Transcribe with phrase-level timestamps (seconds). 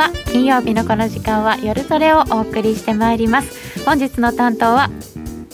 [0.00, 0.10] は。
[0.32, 3.84] 金曜日のこの時間は夜トレをお送りしてまいります。
[3.84, 4.90] 本日の担当は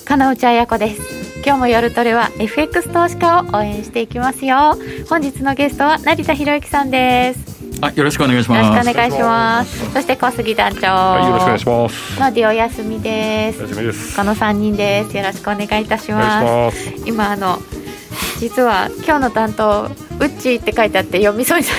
[0.05, 1.03] 金内彩子です。
[1.45, 4.77] 今日も夜トレは FX 投資家を応援していきますよ。
[5.09, 7.57] 本日のゲストは成田博之さんです。
[7.81, 8.67] あよろしくお願いします。
[8.67, 9.93] よろしくお願いします。
[9.93, 10.87] そして小杉団長。
[10.87, 12.21] はいよろしくお願いします。
[12.21, 13.65] のでお休みです。
[13.65, 14.17] お休みです。
[14.17, 15.17] この三人です。
[15.17, 17.09] よろしくお願いいたしまいしますす。
[17.09, 17.59] 今あの
[18.39, 21.75] 実は今日の担当ウッチーって書いてあって読みそうに自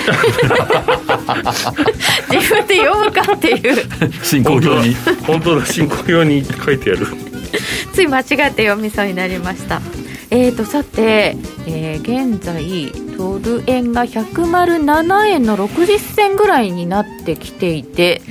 [2.54, 3.58] 分で読むかっていう。
[4.22, 4.94] 進行表に。
[5.26, 5.66] 本当だ。
[5.66, 7.06] 進行表に書いてある。
[7.92, 9.80] つい間違って読みそうになりました。
[10.30, 18.22] えーとさて、えー現在ドル円が107円の60銭ぐらいになってきていて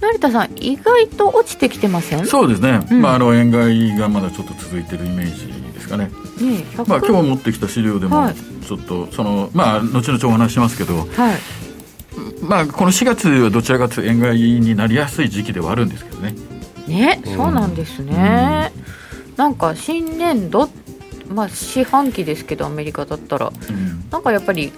[0.00, 2.26] 成田さん意外と落ちてきてません？
[2.26, 3.00] そうですね、うん。
[3.00, 8.34] まあ、あの円買いがまだちょっと続いてるイメージですかね、ね100まあ、今日持ってきた資料でもはい
[8.66, 11.06] ちょっとそのまあ後々お話ししますけど、はい。
[12.42, 16.34] まあ、この4月はどちらかというと円買いになりやすい時期ではあるんですけどね。
[16.86, 18.72] ね、そうなんですね、
[19.36, 20.68] なんか新年度
[21.28, 24.08] まあ四半期ですけどアメリカだったらうん。
[24.10, 24.72] なんかやっぱり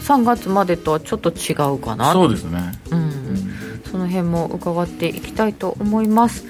[0.00, 2.12] 3月までとはちょっと違うかな。
[2.12, 2.98] そうですね、うん。
[2.98, 3.82] うん。
[3.90, 6.44] その辺も伺っていきたいと思います、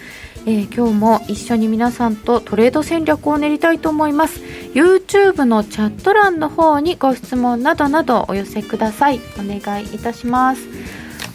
[0.46, 4.40] えー今日も一緒に皆さんとトレード戦略を練りたいと思います。
[4.74, 9.20] YouTube のチャット欄の方にご質問などなどお寄せください。
[9.38, 10.62] お願いいたします。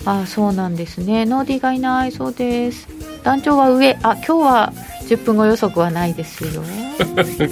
[0.06, 1.26] あーそうなんですね。
[1.26, 2.88] ノーディーがいないそうです。
[3.24, 3.94] 団長は上。
[4.04, 4.74] あ今日は
[5.08, 6.64] 10分後予測はないですよ。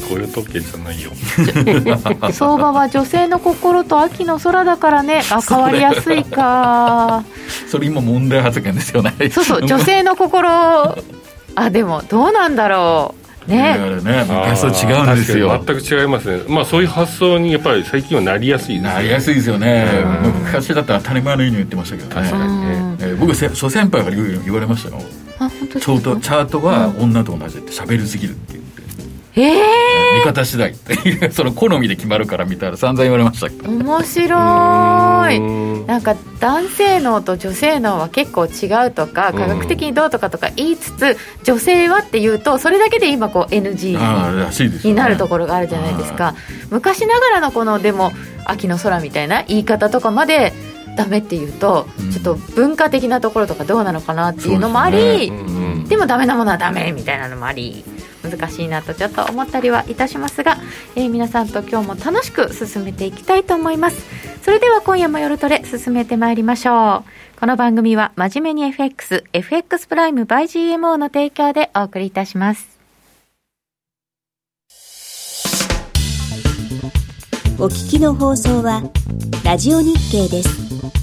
[0.09, 1.11] 雇用統計じゃないよ。
[2.33, 5.21] 相場は女性の心と秋の空だからね。
[5.31, 7.23] あ変わりやすいか。
[7.69, 9.13] それ今問題発言ですよね。
[9.31, 9.65] そうそう。
[9.67, 10.97] 女性の心
[11.55, 13.15] あでもどうなんだろ
[13.47, 13.51] う。
[13.51, 13.73] ね。
[13.73, 15.63] あねれね昔と違うんですよ。
[15.65, 16.43] 全く違いますね。
[16.47, 18.93] まあそういう発想にやっぱり最近はなりやすいですね。
[18.93, 19.87] なりやすいですよね。
[20.23, 20.31] うん。
[20.45, 22.15] 昔だったら当たり前のように言ってましたけどね。
[22.15, 22.53] 確かに
[23.01, 25.01] えー僕せ諸先輩から言う言われましたよ
[25.39, 28.73] あ本当ですチャートは女と同じって喋りすぎるって言って。
[29.35, 29.63] ええ
[30.19, 30.75] 見方次第
[31.33, 33.69] その好みで決まるからみたいな散々言われましたけど。
[33.69, 34.29] 面白い
[35.23, 35.87] うん。
[35.87, 39.37] なんか男性脳と女性脳は結構違うとかうん。
[39.37, 46.35] 科学的にどうとかとか言いつつ女性はっていうとそれだけで今こう NG になるところがあるじゃないですか。
[46.69, 48.11] 昔ながらのこのでも
[48.45, 50.53] 秋の空みたいな言い方とかまで
[50.95, 52.11] ダメっていうと、うん。
[52.11, 55.83] ちょっと文化的なところとかどうなのかなっていうのもあそうですりねうん。
[55.85, 57.83] でもダメなものはダメみたいなのもあり
[58.23, 60.57] 難しいなとちょっと思ったりはいたしますが、
[60.95, 63.97] えー皆さんと今日も楽しく進めていきたいと思います
[64.43, 72.77] それでは今夜も夜トレ進めてまいりましょうこの番組は真面目に FXFX プライム by GMO の提供でお送りいたします
[77.57, 78.83] お聞きの放送は
[79.45, 81.02] ラジオ日経です。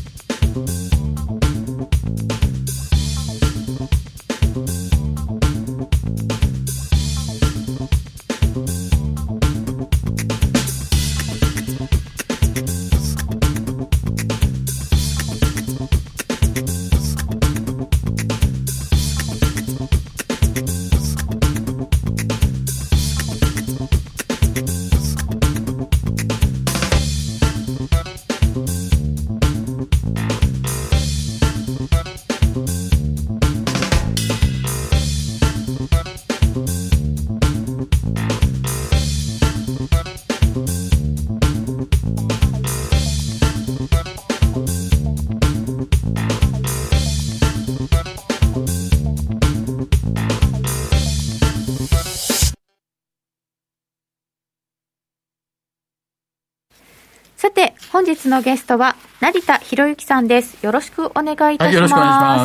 [58.15, 60.65] 日のゲストは成田博之さんです。
[60.65, 61.88] よろしくお願いいたしま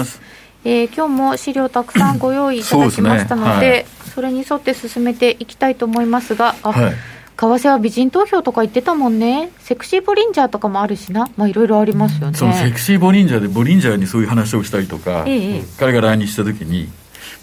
[0.05, 0.27] す,、はい
[0.67, 4.11] えー今日も資料たくさんご用意いただきましたのでそうですね。
[4.16, 6.93] それに沿って進めていきたいと思いますがあ、はい。
[7.37, 9.51] 為替は美人投票とか言ってたもんね。
[9.59, 11.28] セクシーボリンジャーとかもあるしな。
[11.35, 12.37] まあいろいろありますよね。
[12.37, 15.63] そのセクシーボリンジャーでボリンジャーにそういう話をしたりとか、ええ。
[15.78, 16.90] 彼が来日した時に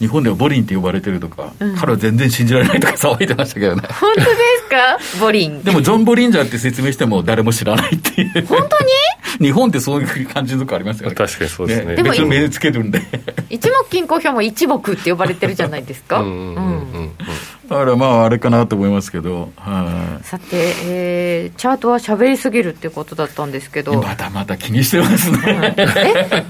[0.02, 1.76] 日本ではボリンって呼ばれてるとか、うん。
[1.76, 3.82] 彼は全然信じられないとか騒いでましたけどね。
[4.00, 4.32] 本当です
[4.68, 4.98] か？
[5.24, 5.62] ボリン。
[5.62, 8.46] でもジョン・ボリンジャーって説明しても誰も知らないっていう。
[8.46, 8.76] 本当
[9.40, 9.46] に？
[9.46, 11.14] 日本ってそういう感じのとこありますよね。
[11.14, 11.94] 確かにそうですね。
[11.94, 13.00] でも別に目つけるんで。
[13.48, 16.18] 一目金公表も一目って呼ばれてるじゃないですか？
[16.20, 17.12] うんうんうんうん
[17.68, 20.24] だからまああれかなと思いますけど、はい。
[20.24, 23.94] さて、えーチャートは喋りすぎるっていうことだったんですけど。
[24.02, 25.86] またまた気にしてますね、え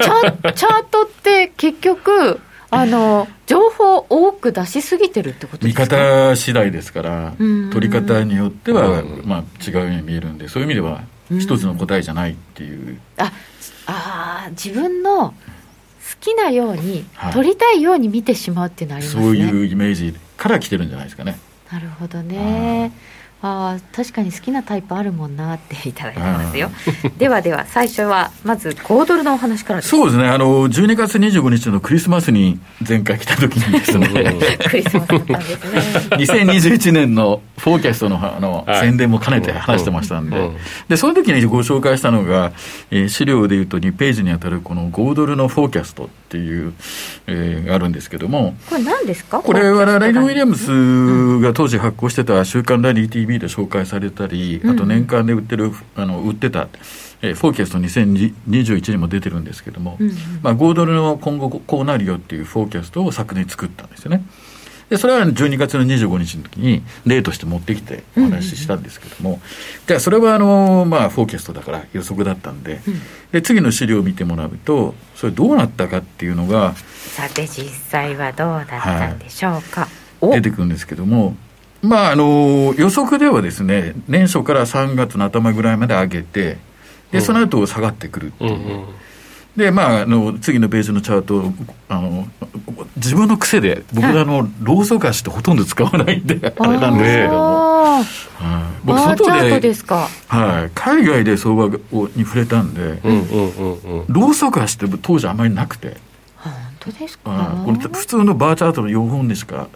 [0.01, 2.41] チャチャートって結局
[2.73, 5.97] あの情報を多く出しすぎてるってことで見すか？
[5.97, 7.71] 方次第ですからうん。
[7.71, 13.33] 取り方によっては、うんまあ、違うように見えるんでそういう意味では一つの答えじゃないっていう、あ
[13.87, 15.35] あー自分の
[16.21, 17.33] きなように、はい。
[17.33, 19.23] 取りたいように見てしまうっていうのありますね。
[19.25, 21.37] そういうイメージから来てるんじゃないですかね。
[21.73, 22.93] なるほどね。
[23.45, 26.71] ああ確かに好きなタイプあるもんなって いただいてますよ。
[27.19, 29.89] ではでは最初はまず5ドルのお話からです。
[29.91, 34.09] そうですね、あの12月25日のクリスマスに前回来た時にですね、
[34.71, 35.81] クリスマスだったんですね。
[36.17, 40.57] 2021年のフォーキャストのあの、はい宣伝も兼ねて話してましたんで、うんうん
[40.89, 42.53] でその時にご紹介したのが、
[42.91, 46.73] えー資料でいうと2ページにあたるこの5ドルのフォーキャストっていう、
[47.27, 49.41] えーがあるんですけども、これ何ですか？
[49.41, 50.63] これはライド・ウィリアムス。
[50.67, 56.69] スが当時発行してた「週刊ラリー TV」で紹介されたり、あと年間で売ってるあの売ってた、
[57.23, 60.17] えーフォーキャスト2021にも出てるんですけども、うんうん。
[60.43, 64.25] まあ、5ドルの今後こうなるよっていうフォーキャストを昨年作ったんですよね。
[64.91, 69.41] でそれは12月の25日の時に例として持ってきてお話ししたんですけども、
[69.87, 72.81] じゃあそれはあの、まあ、フォーキャストだから予測だったんで,、
[73.31, 79.89] で次の資料を見てもらうとそれどうなったかっていうのがさて実際はどうだったんでしょうか？
[80.21, 80.31] お。
[80.35, 81.37] 出てくるんですけども、
[81.83, 86.59] まあ、あの予測ではですね年初から3月の頭ぐらいまで上げて
[87.11, 88.85] でその後下がってくるっていう、うんうん。
[89.57, 91.53] でまああの次のページのチャート
[91.89, 92.27] あの
[92.97, 98.07] 自分の癖で僕あの、ローソク足ってほとんど使わないんであれなんですけども、あはい、ー
[98.85, 100.09] 僕バーチャート外でですか。
[100.29, 104.05] はい、海外で相場をに触れたんで、うんうんうんうん。
[104.09, 105.97] ローソク足って当時あまりなくて、
[106.37, 107.31] 本当ですか。
[107.31, 107.67] はい。
[107.67, 109.69] これ普通のバーチャートの4本でしか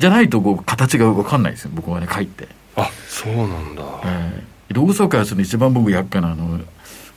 [0.00, 2.48] じゃないとこう形が分かんないですよ僕はね書いて。
[2.74, 3.82] あそうなんだ。
[4.04, 6.60] えーローソク足の一番僕厄介なの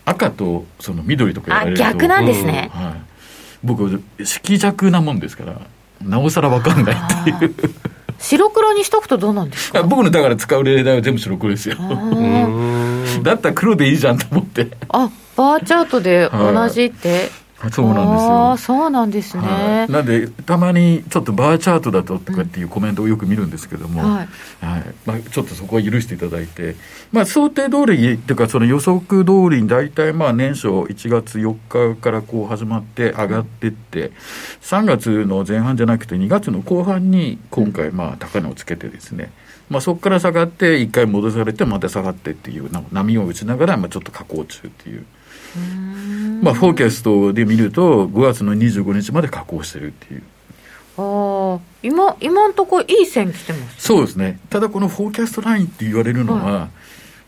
[0.06, 2.71] 赤とその緑とかやらあれると逆なんですね。
[2.74, 2.94] はい、
[3.63, 5.62] 僕色弱なもんですから
[6.01, 7.56] なおさら分かんないっていう。
[8.18, 9.83] 白黒にしとくとどうなんですか？
[9.83, 11.75] 僕のだから使う例題は全部白黒ですよ。
[13.21, 14.71] だったら黒でいいじゃんと思って。
[14.89, 17.29] あ、バーチャートで同じって。
[17.71, 18.31] そうなんですよ。
[18.31, 19.44] ああ、そうなんですね。
[19.44, 24.24] はい、なんでたまにちょっとバーチャートだととかっていうコメントをよく見るんですけども、は
[24.62, 24.65] い。
[24.65, 24.83] はい。
[25.06, 26.75] まあ、ちょっとそこは許していただいて、
[27.12, 34.12] まあ、想定通りというかその予測通りに大体まあ年初1月4日からこう始まって上がっていって
[34.62, 39.31] 3月の前半じゃなくて2月の後半に今回まあ高値をつけてですね、
[39.69, 45.06] まあ、そこから下がって1回戻されてまた下がってっていうな波を打ちながらまあちょっと下降中っていう。
[46.41, 50.23] まあ、フォーキャストで見ると5月の25日まで下降してるっていう。
[50.97, 53.81] ああ、今、今んとこいい線来てます。
[53.81, 54.39] そうですね。
[54.50, 56.69] ただこのフォーキャストラインって言われるのは、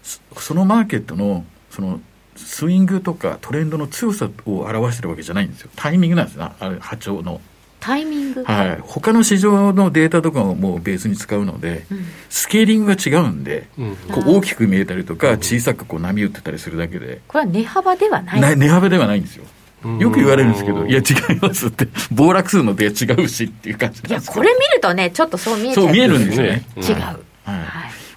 [0.03, 1.99] そそのマーケットのその
[2.35, 5.69] スイングとかトレンドの強さを表してるわけじゃないんですよ。
[5.75, 7.41] タイミングなんですねあれ波長の
[7.85, 8.43] タイミング。
[8.43, 18.41] はい他の市場のデータとかをもうベースに使うので、うんスケーリングが違うんで、うんこう大きく見えたりとか小さくこう波打ってたりするだけで、これは値幅ではない。
[18.41, 19.45] な値幅ではないんですよ
[19.83, 26.49] うんよく言われるんですけど、いや、違いますって、暴落数のデー違うしっていう感じなんいや、ですけどこれ見るとね、ちょっとそう見えちゃそう見えるんですよね。
[26.49, 26.95] ね違う。
[26.95, 27.15] はい
[27.45, 27.65] はい。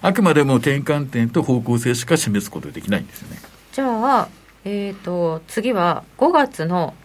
[0.01, 3.37] あくまでも転換点と方向性しか示すことができないんですよね。
[3.71, 4.27] じゃあ、
[4.65, 6.95] えっ、と、次は5月の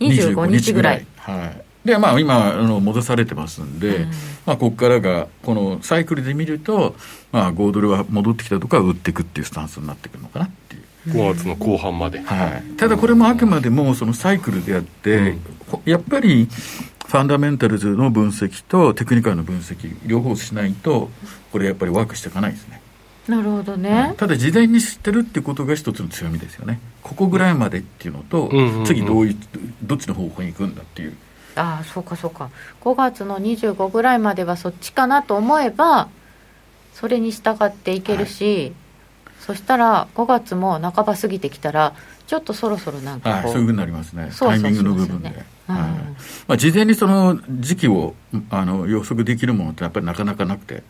[0.00, 1.06] 25日ぐらい。
[1.16, 1.69] はい。
[1.84, 4.10] で、まあ今、あの戻されてますんで、うん。
[4.46, 6.94] まあここからが、このサイクルで見ると、
[7.32, 10.82] まあ5ドルは戻ってきたとか売っていくっていうスタンスになってくるのかなっていう。
[11.08, 12.20] 5月の後半まで。
[12.20, 15.40] はい、ただこれもあくまでもそのサイクルであって、うん。
[15.70, 16.48] こやっぱり
[17.06, 21.10] ファンダメンタルズの分析とテクニカルの分析両方しないと
[21.50, 22.80] これやっぱりワークしていかないですね、
[23.28, 23.80] なるほどはい。
[23.80, 24.14] ね。
[24.16, 26.80] ただ事前に知ってるってことが一つの強みですよね。
[27.02, 28.84] ここぐらいまでっていうのと、うんうんうん。
[28.84, 29.36] 次どういう
[29.82, 31.16] どっちの方向に行くんだっていう
[31.60, 32.50] ああ、そうかそうか。
[32.80, 36.08] 5月の25ぐらいまではそっちかなと思えば、
[36.94, 38.72] それに従っていけるし、
[39.40, 41.94] そしたら5月も半ば過ぎてきたら、
[42.26, 44.30] ちょっとそろそろなんかはい、そういうふうになりますね。
[44.38, 45.28] タイミングの部分で、
[45.66, 45.76] そうん。
[45.76, 45.90] はい。
[46.46, 48.14] まあ、事前にその時期を
[48.50, 50.82] あの予測できるものってやっぱりなかなかなくて、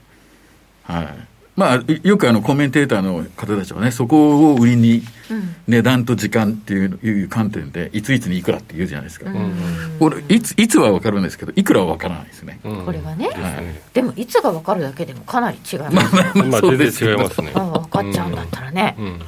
[0.82, 5.54] はいまあ、よくあのコメンテーターの方たちはねそこを売りにうん。
[5.68, 9.54] 値段と時間っていういう観点でいついつにいくらって言うじゃないですか、うん。
[10.00, 12.84] これいついつは分かるんですけどいくらは分からないですね、うん。
[12.86, 17.52] これはねですねでもいつが分かるだけでもかなり違います、まあまあ全然違いますね。
[17.52, 19.18] 分かっちゃうんだったらね、うん。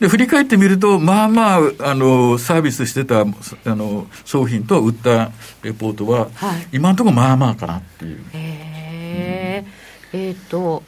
[0.00, 3.24] で振り返ってみるとまあまああのサービスしてたあ
[3.64, 5.30] の商品と売った
[5.62, 6.68] レポートは、はい。
[6.72, 8.18] 今のところまあまあかなっていう。
[8.34, 9.64] へえ
[10.12, 10.82] えっ、と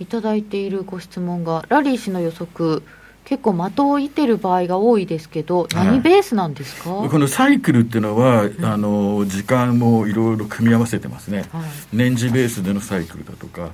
[0.00, 2.82] いただいているご質問がラリー氏の予測
[3.24, 11.62] 結構的を射てる場合が多いですけど何ベースなんですか、このサイクルっていうのは、あの時間もいろいろ組み合わせてますね、はい。
[11.92, 13.70] 年次ベースでのサイクルだとか。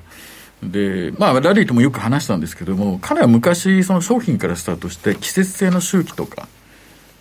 [0.63, 6.49] でまあラリーともよく話したんですけども彼は昔その商品からスタートして季節性の周期とか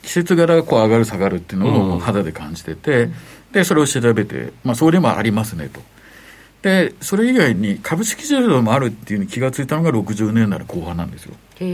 [0.02, 3.10] 季節柄がこう上がる下がるっていうのを肌で感じてて、
[3.52, 5.82] で、それを調べて、まあ、それもありますねと。
[6.62, 11.36] で、それ以外に株式市場もあるっていうに気がついたのが60年代の後半なんですよ。
[11.60, 11.66] で、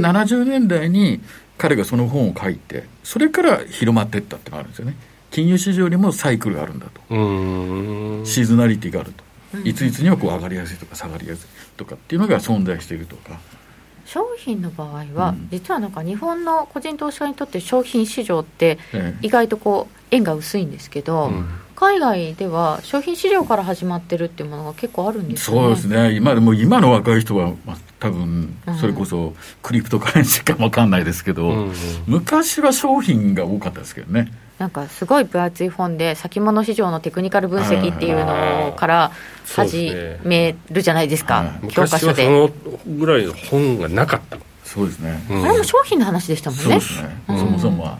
[0.00, 1.20] 70年代に
[1.58, 4.96] 彼がその本を書いて、それから広まっていったってのがあるんですよね。
[5.30, 7.00] 金融市場にもサイクルがあるんだと。
[7.08, 9.24] シーズナリティがあると。
[9.64, 13.38] いついつにはこう上がりやすいとか下がりやすいとかっていうのが存在しているとか。
[14.04, 18.78] 商品の場合は、うん、実はなんか日本の個人投資家にとって商品市場って
[19.20, 31.74] 意外とこう縁が薄いんですけど、うん海外では商品市場から始まってるっていうものが結構あるんですねそうですね、今でも今の若い人は、まあ、多分それこそクリプトカレンシーかも分かんないですけど、うんうん、
[32.06, 34.32] 昔は商品が多かったですけどね。
[34.58, 39.12] なんかすごい分厚い本で先物市場のテクニカル分析っていうのから
[39.54, 39.92] 始
[40.24, 42.24] めるじゃないですか、教科書で。
[42.24, 42.50] その
[42.96, 44.38] ぐらいの本がなかった。
[44.64, 45.22] そうですね。
[45.28, 46.64] あれも商品の話でしたもんね。
[46.64, 47.08] そうですね。
[47.28, 47.98] そもそもは。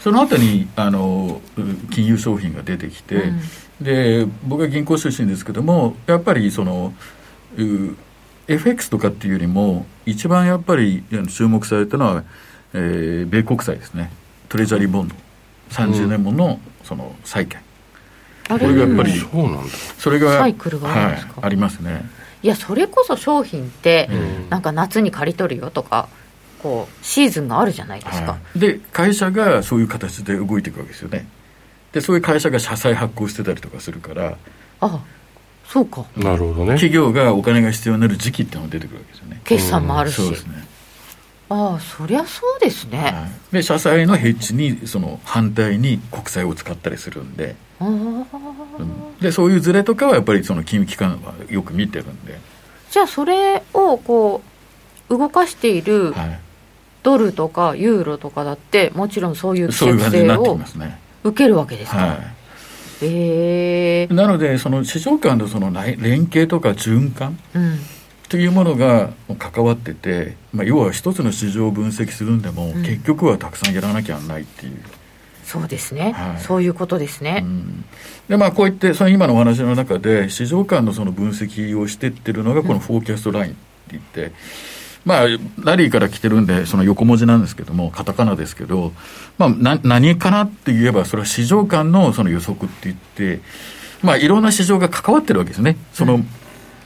[0.00, 1.40] その後にあの
[1.90, 3.32] 金融商品が出てきて、う
[3.82, 6.94] ん、で僕は銀行出身ですけどもやっぱりその
[8.48, 12.24] FX とかっていうよりも一番やっぱり注目されたのは、
[12.72, 14.10] えー、米国債ですね。
[14.48, 15.14] トレジャリーボンド。
[15.70, 17.60] 30年ものその債券、
[18.50, 19.62] うん、これがやっぱりそうなんだ。
[19.98, 22.02] それがサイクルがあるんですか、はい、ありますね。
[22.42, 26.08] いやそれこそ商品って、うん、なんか夏に借り取るよとか
[26.62, 31.26] こうシーズンがあるじゃないですか、はい、で会社がそういう形で動いていくわけですよね。
[31.92, 34.36] でそういう会社が社債発行してたりとかするから
[34.80, 35.00] ああ
[35.66, 36.04] そうか。
[36.16, 36.72] なるほどね。
[36.72, 39.40] 企業がお金が必要になる時期っていうのが出てくるわけですよね。
[39.44, 40.66] 決算もあるし、そうですね。
[41.48, 48.26] ああそりゃそうですね、はい、で社債のヘッジにその反対に国債を使ったりするんで、うん、
[49.20, 52.38] でそういうズレとかはやっぱりその金融機関はよく見てるんで。
[52.90, 54.42] じゃあそれをこ
[55.08, 56.40] う動かしている、はい
[57.02, 60.58] ドルとかユーロとかだってもちろんそういう季節性を
[61.24, 62.18] 受けるわけですか、はい。
[63.02, 64.08] え。
[64.10, 67.78] ー、なのでその市場間のその連携とか循環、うん。
[68.28, 74.80] というものが関わってて、まあ、要は一つの市場を分析するんでも、うん、結局はたくさんやらなきゃないっていう。
[75.44, 77.40] そうですね、はい、そういうことですね。
[77.44, 77.84] うん、
[78.28, 84.32] でまあこういってその今のお話の中で市場間のその分析をしていってるのがこのフォーキャストラインって言って、うん
[85.04, 85.26] まあ、
[85.62, 88.92] ラリーから来てるんで、その横文字なんですけども、カタカナですけど、
[89.38, 93.40] まあ、な何かなって言えば、それは市場間のその予測って言って、
[94.02, 95.76] まあ、いろんな市場が関わってるわけですね。
[95.92, 96.20] その、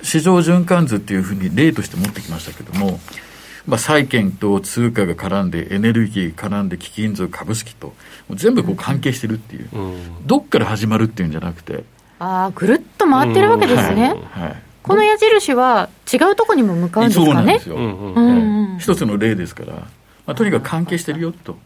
[0.03, 3.01] 市場循環図っていうふうに例として持ってきましたけども、
[3.67, 7.95] まあ、債券と通貨が絡んで、エネルギー絡んで、貴金属、株式と、
[8.31, 11.85] 全部こう関係してるっていう、うん、どっから始まるっていうんじゃなくて。
[12.19, 14.15] ああ、ぐるっと回ってるわけですね。
[14.31, 17.27] はい、はいこの矢印は違うところにも向かうんですかね？
[17.27, 18.95] そうなんですよ。
[18.95, 19.87] 一つの例ですから、ま
[20.27, 21.57] あ、とにかく関係してるよと。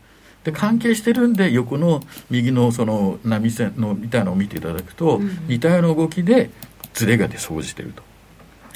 [0.44, 6.50] で関係してるんで横の右のその波線のみたいなのを見ていただくと、うん、似たような動きで
[6.94, 8.02] ズレがで生じてると。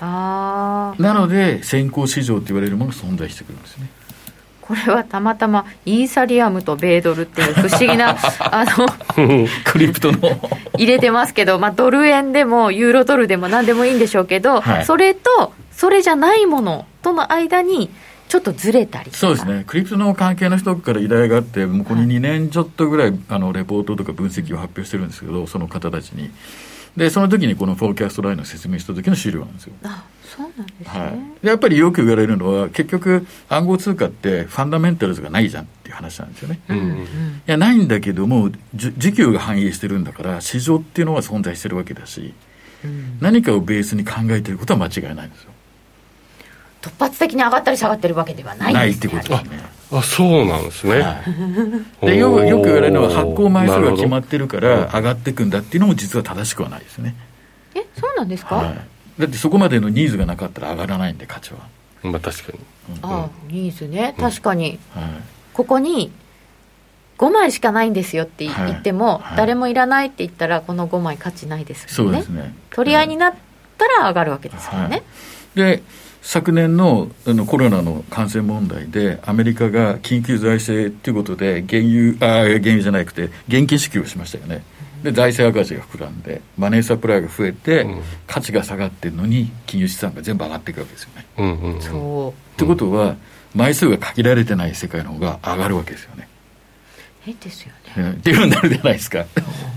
[0.00, 3.88] あなので先行市場と言われるものが存在してくるんですね。
[4.62, 8.88] これはたまたまイーサリアムと米ドルっていう不思議な あの
[9.64, 10.19] クリプトの。
[10.78, 17.90] 入れてますけど、まあ、ドル円でもユーロドルでも何でもいいんでしょうけど、はい、それとそれじゃないものとの間に
[18.28, 19.11] ちょっとずれたり。
[19.12, 26.31] そうですね、クリプトの関係の人から依頼があって、もうこの2年ちょっとぐらい、あのレポートとか分析を発表してるんですけど、その方たちに。
[26.96, 29.72] で、その時にこのフォーキャストラインの説明した時の資料なんですよ。
[29.84, 36.61] あそうなんですね、はい、やっぱりよく言われるのは、結局、暗号通貨ってファンダメンタルズがないじゃんっていう話なんですよね。
[36.68, 37.06] うんうん、い
[37.46, 42.34] や、ないんだけども、需給が反映してるんだから、市場っていうのは存在してるわけだし、
[42.84, 45.52] うん、何かをベースに考えてることは間違いないんですよ。
[46.80, 49.81] 突発的に上がったり下がってるわけではないないってことですね。
[49.92, 51.20] あそうなんですね、は
[52.02, 57.14] い、 でよよく言われるのは発行枚数が決まってるから上がっていくんだっていうのも実は正しくはないですね。
[57.75, 58.76] えそうなんですか、はい、
[59.18, 61.61] だってそこまでのニーズがなかったら上がらないんで価値は。
[62.02, 62.58] まあ確かに、
[63.02, 64.14] うん、ああニーズね。
[64.18, 65.11] 確かに、うん、はい、
[65.52, 66.11] ここに
[67.18, 71.94] 5枚しかないんですよって言っても、はい、誰もいらないって言ったらこの5枚価値ないですよね。
[71.94, 72.54] そうですね。
[72.70, 73.34] 取り合いになっ
[73.78, 75.02] たら上がるわけですよね、
[75.54, 75.82] で
[76.22, 84.62] 昨年のあのコロナの感染問題で、アメリカが緊急財政ということで、原油、あ原油じゃなくて、現金支給をしましたよね。
[85.02, 91.26] で、財政赤字が膨らんで、マネーサプライが増えて、うん、価値が下がってるのに、金融資産が全部上がっていくわけですよね。
[91.38, 93.16] うんうんうん、そうってことは、
[93.54, 96.28] 枚数が限られてない世界の方が上がるわけですよね。
[97.26, 98.12] えですよね。
[98.12, 99.26] っていうふうになるじゃないですか。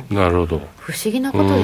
[0.09, 0.61] なるほど。
[0.77, 1.63] 不思議なことですよ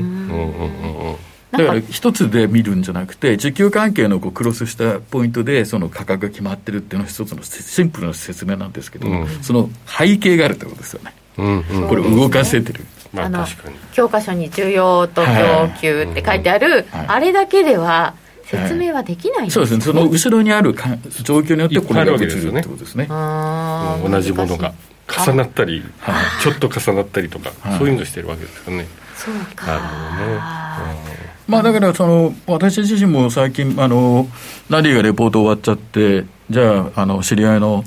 [0.00, 1.25] ね。
[1.56, 9.28] だから一つで見るんじゃなくて、需給関係のこうクロスしたポイントで、その価格が決まってるっていうのは一つのシンプルな説明なんですけど、うん。
[9.42, 11.14] その背景があるってことですよね。
[11.38, 11.88] うんうん。
[11.88, 12.84] これ動かせてる。
[13.12, 13.76] まああの確かに。
[13.92, 17.06] 教科書に需要と供給って書いてある、はい。
[17.08, 23.06] あれだけでは説明はできないんそうですね、その後ろにあるか状況によってこれが映るってことですね。
[23.10, 24.72] あー同じものが
[25.08, 27.78] 重なったりはちょっと重なったりとかはい。
[27.78, 28.86] そういうのしてるわけですよね。
[29.16, 29.66] そうか。
[29.66, 34.28] なるほどねまあだからその、私自身も最近、あの、
[34.68, 37.84] ナディがレポート終わっちゃって、じゃあ、あの、知り合いの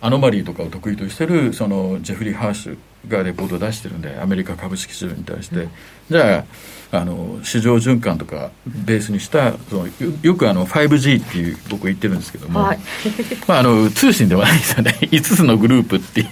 [0.00, 5.68] アノマリーとかを得意としてる、その、ジェフリー・ハーシュがレポートを出してるんで、アメリカ株式市場に対して、
[6.10, 6.44] じゃ
[6.90, 9.92] あ、あの、市場循環とかベースにした、そのよ
[10.22, 12.78] よくあの、5G っていう、僕言ってるんですけども、はい。
[13.48, 14.98] まあ、あの、通信ではないですよね。
[15.10, 16.28] 5つのグループっていう。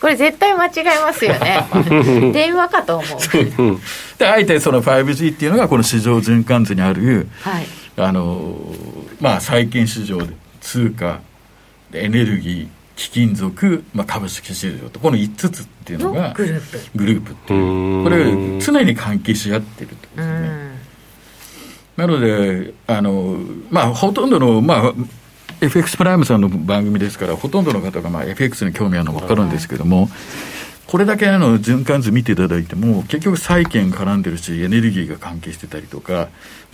[0.00, 1.66] これ絶対間違えますよね。
[2.32, 3.06] 電話かと思
[3.58, 3.62] う。
[3.62, 3.70] う。
[3.72, 3.80] ん
[4.18, 7.66] で、あえてその 5G っていうのが、この市場循環図にある、はい。
[7.96, 8.56] あの
[9.20, 11.20] まあ、債券市場で通貨
[11.92, 16.98] エネルギー貴金属、まあ、株式市場とこの5つっていうののがグループ。
[16.98, 18.04] グループってういう。
[18.04, 20.78] これ常に関係し合ってるってことうですね、ん。
[21.96, 23.36] なのであの、
[23.70, 24.92] まあ、ほとんどの、まあ、
[25.60, 30.08] FX プライムさんの番組ですからほとんどの方が、まあ、FX に興味あるの分かるんですけども、
[30.86, 36.28] これだけの循環図見ていただいても、結局債券絡んでるし、エネルギーが関係してたりとか、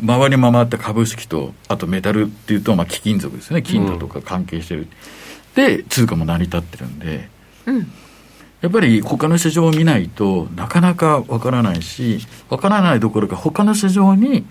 [0.05, 4.89] 回り回った株式と、あとメタルっていうと、まあ、貴金属ですね、金だとか関係してる。
[5.61, 7.29] で、通貨も成り立ってるんで、
[7.67, 7.93] うん。
[8.63, 14.45] やっぱり他の市場を見ないとなかなかわからないし、わからないどころか他の市場に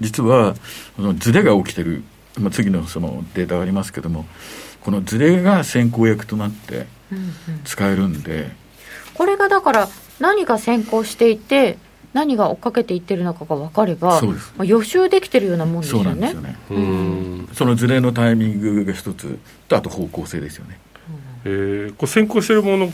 [0.00, 0.54] 実は
[0.96, 2.02] そのズレが起きてる、
[2.38, 4.26] まあ、次のそのデータがありますけども、
[4.82, 7.34] このズレが先行役となってうんうん。
[7.64, 8.50] 使えるんで、
[9.14, 9.88] これがだから
[10.20, 11.78] 何が先行していて
[12.14, 16.56] 何が追っかけていってるのかが分かればまあ、予習できてるようなもんですそよねうなんですよね。
[16.70, 20.78] うーんそのズレのタイミングが一つと、あと方向性ですよね。
[21.44, 22.86] えーこう先行してるもの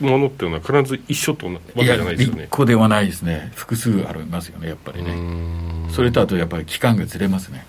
[0.00, 3.52] ものっていうのは必ず一緒とわけじゃないですよ一ね個ではないですね。
[3.54, 5.90] 複数ありますよね、やっぱりうね。
[5.92, 7.64] それとあとやっぱり期間がずれますね。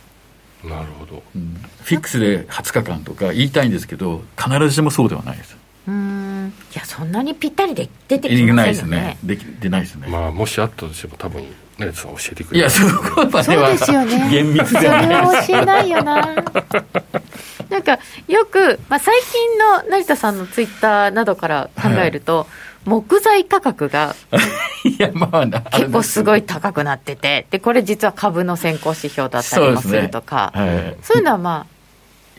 [0.64, 5.56] なるほどうんフィックスで20日間とか言いたいんですけど、必ずしもそうではないです。
[5.88, 9.18] うーんいやそんなにぴったりで出てきいないませんよね。
[9.24, 9.46] ですね。
[9.52, 10.08] できてないですね。
[10.08, 11.44] まあもしあったとしても多分
[11.78, 12.58] 成田さん教えてくれる。
[12.58, 14.30] いや、そこまでそうはですよね。
[14.30, 16.36] 厳密それではないは教えないよな。
[17.70, 22.48] なんかよく、まあ、最近の成田さんのツイッターなどから考えると、
[22.86, 24.16] 木材価格が
[24.84, 27.46] いや、まあ、な結構すごいい高くなってて。
[27.52, 30.52] でこれ実は株の先行指標だったりもするとか。
[30.56, 30.78] そう,、はい、
[31.18, 31.66] いうのはま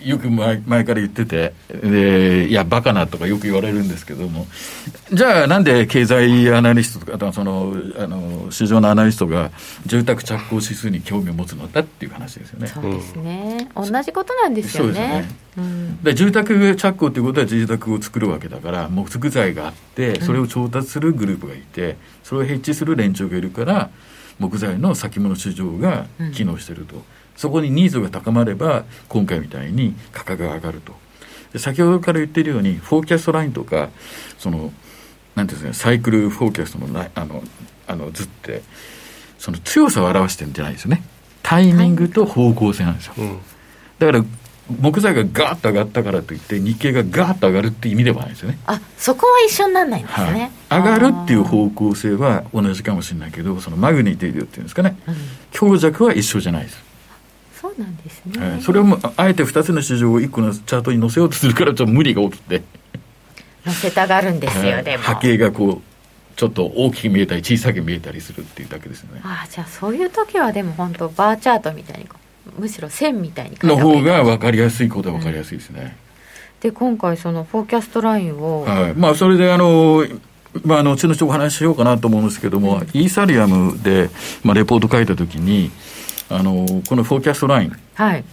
[0.04, 1.52] よく前前から言ってて。
[1.68, 4.46] で、いや、バカなとかよく言われるんですけども、
[5.12, 9.50] じゃあ、なんで経済アナリストとか、そのあの市場のアナリストが
[9.86, 12.68] 住宅着工指数に興味を持つのだっていう話ですよあね。
[12.68, 14.92] そうですね、同じことなんですよね。
[14.92, 15.28] ね。
[15.58, 16.02] うん。
[16.02, 23.90] で住宅着工ということは住宅を作るわけだから木材があってそれを調達するグループがいてそれをヘッジする連中がいるから
[24.38, 27.02] 木材の先物市場が機能していると、
[27.40, 30.92] そこにニーズが高まれば今回みたいに価格が上がると。
[31.54, 33.88] で先ほどから言っているようにフォーキャストラインとか
[34.38, 34.70] その
[35.34, 37.42] なんていうんですかサイクルフォーキャストのライあの
[37.86, 38.60] あの図って
[39.38, 41.02] その強さを表してるんじゃないですよね。
[41.42, 43.38] タイミングと方向性なんですよ、うん。
[43.98, 44.22] だから
[44.78, 54.98] 木材がガーッと上がったからといって日経がガーッと上がるっていう意味ではないですよね、あそこは一緒にならないんですね、はい、上がるっていう方向性は同じかもしれないけどそのマグニティードっていうんですかね。
[55.08, 55.14] うん。
[55.52, 56.78] 強弱は一緒じゃないです、
[57.60, 62.62] そうなんですね、はいそれをもああえて2つの市場を1個のチャートに載せようとするからちょっと無理が起きて、
[63.66, 65.02] 乗せたがるんですよ、はいでも。
[65.02, 65.90] 波形がこう
[66.36, 69.20] ちょっと大きく見えたり小さく見えたりするっていうだけですよね。
[69.24, 72.08] ああじゃあそういう時はでも本当バーチャートみたいに
[72.58, 75.96] むしろ線みたいにのた方が分かりやすいことは分かりやすいですね、
[76.60, 80.06] で今回そのフォーキャストラインを、はい、まあそれであの、
[80.64, 84.08] まあ、あの後々お話ししようかなと思うんですけども、イーサリアムで、
[84.42, 85.70] まあ、レポート書いたときに
[86.30, 88.24] あのこのフォーキャストラインはい。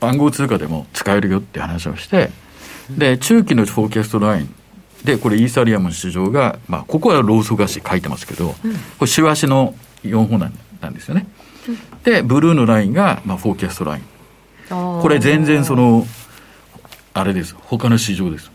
[0.00, 2.30] 暗号通貨でも使えるよって話をして
[2.90, 4.54] で中期のフォーキャストライン
[5.04, 8.56] でこれイーサリアムの市場が、まあ、ここはローソク足書いてますけど、こ
[9.02, 10.40] れシワ足の4本
[10.80, 11.26] なんですよね、
[12.02, 14.02] でブルーのラインが、まあ、フォーキャストライン。
[14.68, 16.06] ここれ全然その
[17.14, 17.54] あれです。
[17.58, 18.50] 他の市場です。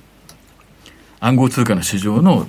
[1.20, 2.46] 暗号通貨の市場の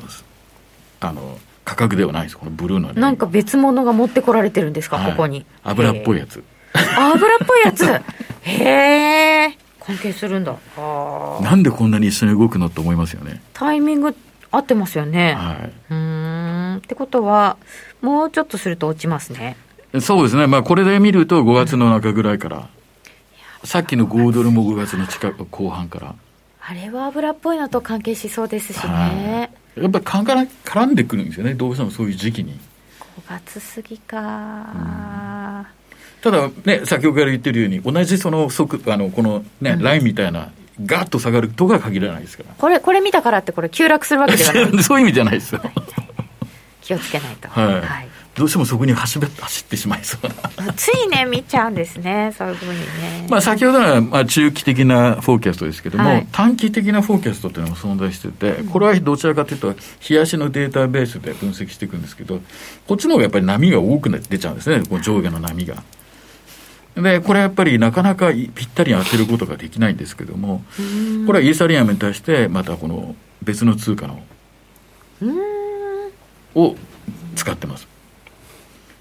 [1.00, 2.38] あの価格ではないです。
[2.38, 5.10] このブルーのなんか別物が持ってこられてるんですか、はい。
[5.12, 5.46] ここに。
[5.62, 6.42] 油っぽいやつ。
[6.74, 7.84] あ油っぽいやつ。
[8.42, 8.64] へ
[9.48, 10.54] え関係するんだ。
[11.40, 13.42] なんでこんなに一緒に動くのと思いますよね。
[13.52, 14.14] タイミング
[14.50, 15.72] 合ってますよね、はい。
[15.90, 16.76] うーん。
[16.78, 17.56] ってことは
[18.00, 19.56] もうちょっとすると落ちますね。
[20.00, 22.68] そうですね、まあ、これで見ると5月の中ぐらいから、
[23.64, 26.14] さっきの5ドルも5月の近く後半から、
[26.64, 29.52] あれは油っぽいのと関係しそうですしはね。
[29.76, 32.58] やっぱり絡ん絡んでくるんですよね、どうしてもそういう時期に。
[33.28, 35.66] 5月過ぎか、
[36.22, 40.50] ただね、先ほどから言ってるように、同じその速あのこのね、ラインみたいな、
[40.84, 44.72] ガッと下がるとは限らないですかこれ、これ見たからってこれ急落するわけではない。
[44.72, 45.62] ら、 そういう意味じゃないですよ。
[46.82, 47.48] 気をつけないと。
[47.48, 50.72] はいどうしてもそこに走ってしまいそうな。
[50.72, 53.26] ついね、見ちゃうんですね、そういうふうにね。
[53.28, 59.74] まあ、先ほどはまあ中期的なフォーキャストですけども、はい短期的なフォーキャストというのも存在してて、これはどちらかというと、
[60.08, 62.40] 冷やしのデータベースで分析していくんですけど、
[62.86, 65.82] こっちの方がやっぱり波が多くな出ちゃうんですね、この上下の波が。
[66.96, 70.64] で、これはやっぱりなかなかぴったり当てることができないんですけども、
[71.26, 74.22] これはイーサリアムに対して、またこの別の通貨の
[76.54, 76.76] を
[77.36, 77.91] 使ってます。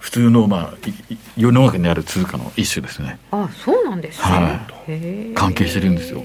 [0.01, 3.19] 普通の、まあ、いい世の中にある通貨の一種ですね。
[3.29, 4.23] あ、そうなんですね。
[4.23, 6.23] はへー関係してるんですよ。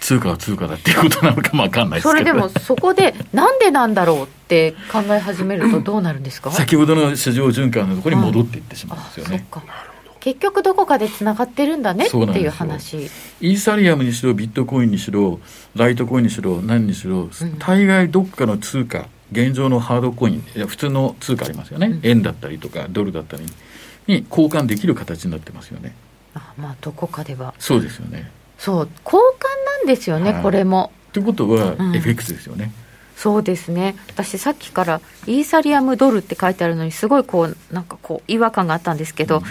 [0.00, 2.10] 通貨は通貨だっていうことなのかもわかんないですけど。
[2.12, 9.46] それでもそこでなんでなんだろうって考え始めるとどうなるんですか、 先ほどの市場循環のところに戻っていってしまうんですよね。
[10.20, 13.10] 結局どこかでつながってるんだねっていう話
[13.40, 15.40] イーサリアムにしろ、ビットコインにしろ、
[15.74, 23.44] ライトコインにしろ、何にしろ、大概どっかの通貨、現状のハードコイン、普通の通貨ありますよね、円だったりとか、ドルだったり
[24.06, 25.94] に交換できる形になってますよね。
[26.34, 27.54] あまあどこかでは。
[27.58, 28.30] そうですよね。
[28.58, 30.42] そう交換なんですよね、はい。
[30.42, 30.92] これも。
[31.12, 31.96] ということは、うん。
[31.96, 32.72] FX ですよね。
[33.16, 33.94] そうですね。
[34.08, 39.42] 私さっきからイーサリアムドルって書いてあるのにすごいこうなんかこう違和感があったんですけど、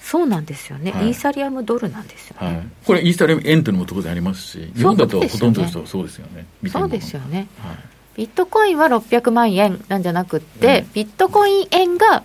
[0.00, 1.08] そうなんですよね、はい。
[1.08, 6.46] イーサリアムドルなんですよね、はい、これ、イーサリアム円というのも当然ありますし、日本だとほとんどの人はそうですよね。
[6.70, 7.48] そうですよね。
[7.58, 7.76] はい
[8.16, 12.24] ビットコインは600万円なんじゃなくって、ビットコイン円が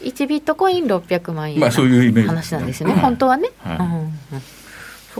[0.00, 3.78] 1ビットコイン600万円まあそういうイメージ話なんですよね、はい本当はね、はい。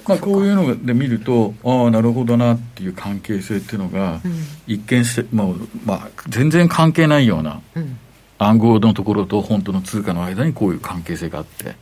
[0.06, 4.34] まあ、こういうので見ると、ああ、なるほどなっていう関係性っていうのが、うん。
[4.66, 5.46] 一見して、まあ
[5.84, 7.98] まあ、全然関係ないようなうん。
[8.38, 11.76] 暗号のところと本当の通貨の間にこういう関係性があって、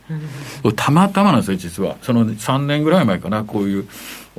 [0.75, 1.97] たまたまなんですよ、実は。
[2.01, 3.87] その3年ぐらい前かな、こういう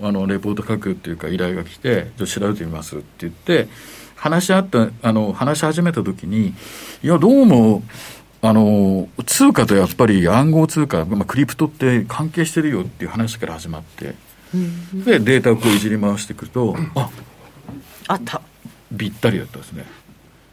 [0.02, 3.68] あのレポート書くっていうか依頼が来て、じゃあ調べてみますって言って、
[4.16, 6.54] 話し合った、あの、話し始めた時に、
[7.02, 7.82] いや、どうも、
[8.42, 14.14] あの、通貨とやっぱり暗号通貨、まあ、クリプトって関係してるよっていう話から始まって、
[14.54, 14.56] う
[14.98, 17.10] んで、データをこういじり回していくと、あ、
[18.08, 18.40] あった
[18.96, 19.84] ぴったりだったですね。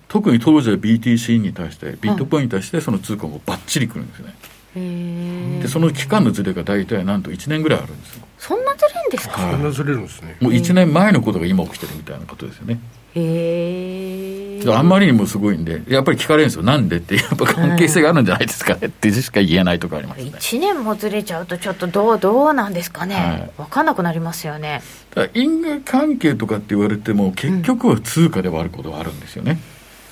[0.07, 4.33] 特に当時は BTC に対して、ビットコインに対してその通貨もバッチリくるんですね。
[4.73, 8.25] で、その期間のズレが大体なんと1年ぐらいあるんですよ。
[8.37, 9.41] そんなずれんですか？
[9.41, 10.37] はいそんなずれるんですね。
[10.39, 12.79] もう1年前のことが今起きてるみたいなことですよね。
[13.13, 16.63] へえであんまりにもすごいんで、やっぱり聞かれるんですよ。
[16.63, 20.31] なんでって、やっぱ関係性があるんじゃないですかねってしか言えないとこありますね。
[20.31, 24.81] 1年もずれちゃうとちょっとどうどうなんですかね、はい分かんなくなりますよね
[25.13, 29.59] ただ因果関係とかって言われても、結局は通貨ではあることはあるんですよね。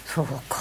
[0.05, 0.57] そうか、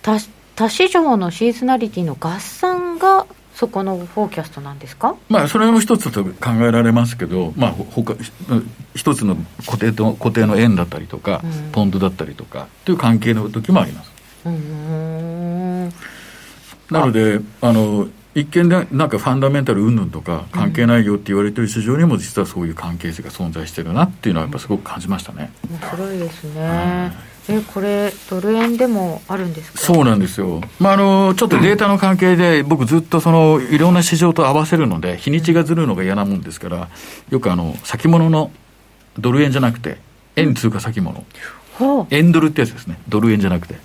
[0.00, 0.18] 多
[0.60, 5.16] 多市場のシーズナリティの合算がそこのフォーキャストなんですか？
[5.30, 8.14] まあ、それも一つと考えられますけど、まあ、ほ他
[8.94, 11.72] 一つの固定と固定の円だったりとか、うん。
[11.72, 14.12] ポンドだったりとかという関係の時もあります。
[14.44, 15.92] うーん
[16.90, 25.50] なので、あの一見でなんかファンダメンタル云々とか関係ないよって言われてる市場にも実はそういう関係性が存在してるなっていうのはやっぱすごく感じましたね。
[25.70, 29.78] 面白いですねえこれドル円でもあるんですか？
[29.78, 30.60] そうなんですよ。
[30.78, 36.88] まあ、あの、ちょっとデータの関係で、僕ずっとその、いろんな市場と合わせるので、日にちがずるのが嫌なもんですから、
[37.30, 38.52] よくあの、先物の
[39.18, 39.98] ドル円じゃなくて、
[40.36, 41.24] 円通貨先物。
[42.10, 43.00] 円ドルってやつですね。
[43.08, 43.76] ドル円じゃなくて。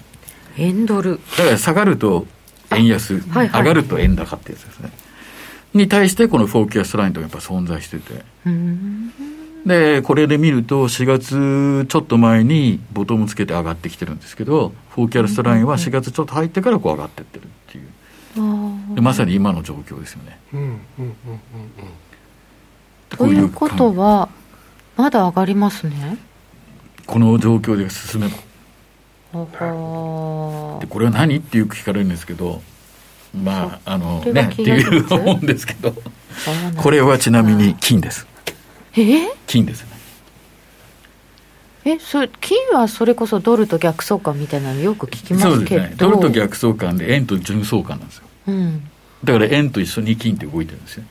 [0.57, 2.27] 円ドルだから下がると
[2.71, 4.91] 円安、はいはい上がると円高ってやつですね。
[5.73, 8.13] に対して、このフォーキャストラインというのがやっぱ存在してて。
[8.45, 9.11] うーん
[9.65, 17.87] で、これで見ると、4月ちょっと前にボトムつけて上がってきてるんですけど、フォーキャストラインは4月ちょっと入ってからこう上がってってるっていう。
[18.95, 20.39] でまさに今の状況ですよね。
[23.09, 24.29] というこ感とは
[24.97, 26.17] まだ上がりますね
[27.05, 28.35] この状況で進めば。
[30.79, 32.61] で、これは何ってよく聞かれるんですけど、
[33.33, 38.27] まあ、あのね、っていう思うんですけど、ーこれはちなみに金です。
[38.97, 39.27] え？
[39.47, 39.89] 金ですね。
[41.85, 45.93] えそ金はそれこそドルと逆相関みたいなのよく聞きまそうですすけどね。
[45.97, 48.23] ドルと逆相関で円と純相関なんですよ。
[48.47, 48.89] うん
[49.23, 51.03] だから円と一緒に金って動いてるんですよ。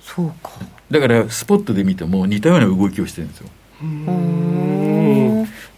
[0.00, 0.50] そうか
[0.90, 3.48] だからスポットで見ても似たような動きをしてるんですよ。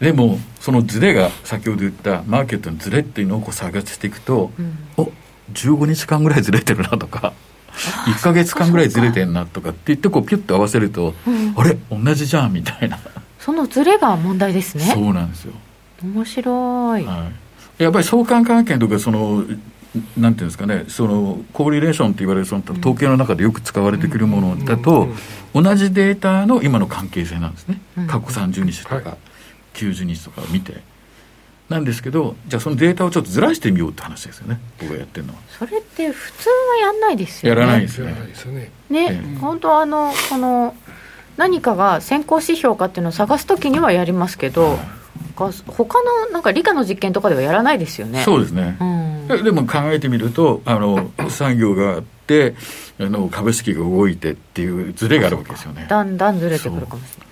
[0.00, 5.12] でもそのズレが先ほど言ったマーケットのズレっていうのをこう探していくと、うんお
[5.52, 7.32] 15日間ぐらいずれてるなとか
[7.76, 11.54] 1か月間ぐらいずれてんなとかって言ってこうピュッと合わせると、うん。
[11.56, 11.76] あれ？
[11.90, 12.98] 同じじゃんみたいな、
[13.38, 14.84] そのズレが問題ですね。
[14.84, 15.52] そうなんですよ、
[16.02, 17.30] 面白い、は
[17.78, 19.44] い、やっぱり相関関係とかその
[20.16, 25.08] なんていうんですかねそのコーリレーションって言われるその統計の中でよく使われてくるものだと、
[25.54, 28.06] 同じデータの今の関係性なんですね、うん。
[28.06, 29.04] 過去30日とか、はい。
[29.74, 30.80] 90日とかを見て
[31.68, 34.60] なんですけどじゃあそのデータをちょっとずらしてみようって話ですよね。
[34.78, 35.40] 僕がやってるのは。
[35.58, 37.60] それって普通はやんないですよね。
[37.60, 38.70] やらないですよね。
[38.88, 39.38] ね、ええ。
[39.38, 40.74] 本当あのこの
[41.36, 44.78] 何かが先行指標かっていうのを探すときにはやりますけど、
[45.34, 48.22] 他他のなんか理科の実験とかではやらないですよね。
[48.22, 49.28] そうですね、うん。
[49.28, 52.54] ででも考えてみるとあの産業があって
[53.00, 55.86] あの株式が動いてっていうズレがあるわけですよね。
[55.90, 57.26] だんだんずれてくるかもしれない。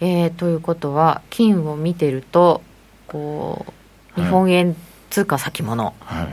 [0.00, 2.62] えーということは金を見てると
[3.08, 3.66] こ
[4.16, 4.28] うはい。
[4.28, 4.76] 日本円
[5.10, 6.28] 通貨先物はい。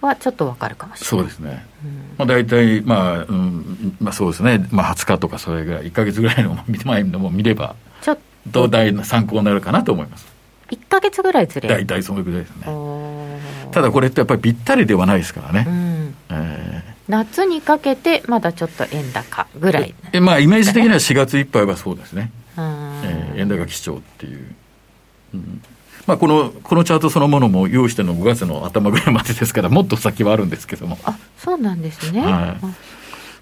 [0.00, 1.08] はちょっとわかるかもしれない。
[1.08, 8.18] そうですね、うんまあ、大体、まあうんまあ、そうですね、まあ、20日とかそれぐらい1か月ぐらいの前のも見ればちょっ
[8.52, 10.26] と大な参考になるかなと思います。
[10.70, 11.74] 1か月ぐらいずれる？
[11.74, 12.66] 大体そのぐらいですね。
[13.72, 22.64] ただこれってやっぱりぴったりではないですからね、うん、え夏にかけてまだちょっと円高ぐらい、ーえまあイメージ的には4月いっぱいはそうですね、うん。
[23.04, 24.54] えー円高基調っていう、
[25.34, 25.62] うん
[26.08, 30.98] まあ、このこのチャートそのものも用意してるの5月の頭ぐらいまでですからもっと先はあるんですけども。
[31.04, 32.32] あそうなんですね、はい。
[32.32, 32.56] あ。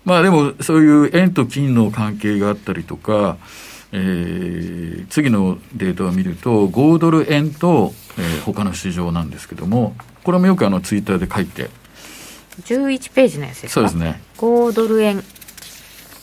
[0.04, 3.36] まあでもそういう円と金の関係があったりとか、
[3.92, 11.70] えー次のデータを見ると豪ドル円と、えー他の市場なんですけどもこれもよくあのツイッターで書いて。
[12.64, 13.80] 11ページのやつですか？
[13.80, 14.20] そうですね。
[14.38, 15.22] 豪ドル円。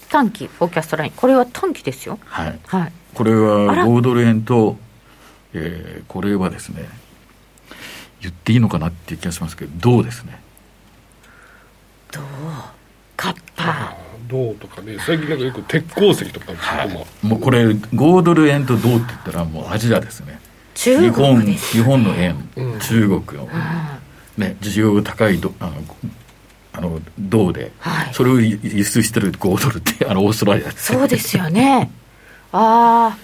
[0.10, 1.12] 短期フォーキャストライン。
[1.16, 2.20] これは短期ですよ。
[2.26, 2.60] はい。
[2.66, 2.92] はい。
[3.14, 3.86] これあはら。
[3.88, 4.78] 5ドル円と、
[5.54, 6.88] えーこれはですね
[8.22, 10.40] 言っていいのかなっていう気がしますけどどうですね？
[12.12, 12.24] どう？
[13.18, 13.96] カッパ
[14.28, 16.90] 銅とかね最近なんかよく鉄鉱石とかはい。
[16.90, 20.40] ももうこれ5ドル円とどうって言ったらもうアジアですね。
[20.76, 21.78] 中日本国です。
[21.78, 22.80] 日本の円、うん。
[22.80, 23.48] 中国の、
[24.38, 25.74] ね、需要が高いどあの
[26.74, 28.14] あの銅で、はい。
[28.14, 31.92] それを輸輸出してる5ドルってあのオーストラリアですそうですよね。
[32.52, 33.18] ああ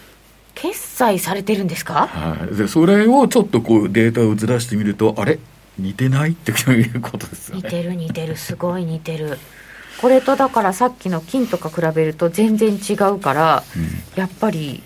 [0.62, 2.08] 決済されてるんですか？
[2.08, 5.40] はい、でそれをちょっとこうデータをずらしてみるとあれ？
[5.78, 7.62] 似てないっていうことですよね。
[7.64, 8.36] 似てる似てる。
[8.36, 9.38] すごい似てる。
[10.02, 13.64] これとだからさっきの金とか比べると全然違うから、
[14.16, 14.84] やっぱり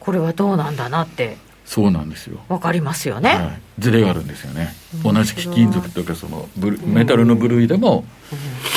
[0.00, 4.74] これはどうなんだなってそうなんですよ、分かりますよね、はい、ズレがあるんですよね。
[5.02, 8.04] 同じ貴金属とかそのブルメタルの部類でも、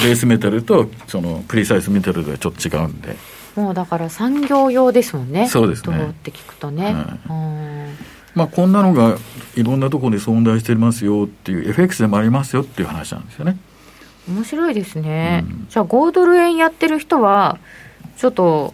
[0.04, 3.16] ベースメタルとそのプリサイスメタルではちょっと違うんで
[3.58, 5.48] もうだから産業用ですもんね。
[5.48, 6.10] そうですね。
[6.12, 6.96] って聞くとね、
[7.28, 7.98] うん。
[8.36, 9.18] まあこんなのが
[9.56, 13.58] いろんなところで存在してますよっていう FX でもありますよっていう話なんですよね。
[14.30, 15.68] 面白いですね、うん。
[15.70, 17.58] じゃあ5ドル円やってる人は
[18.18, 18.74] ちょっと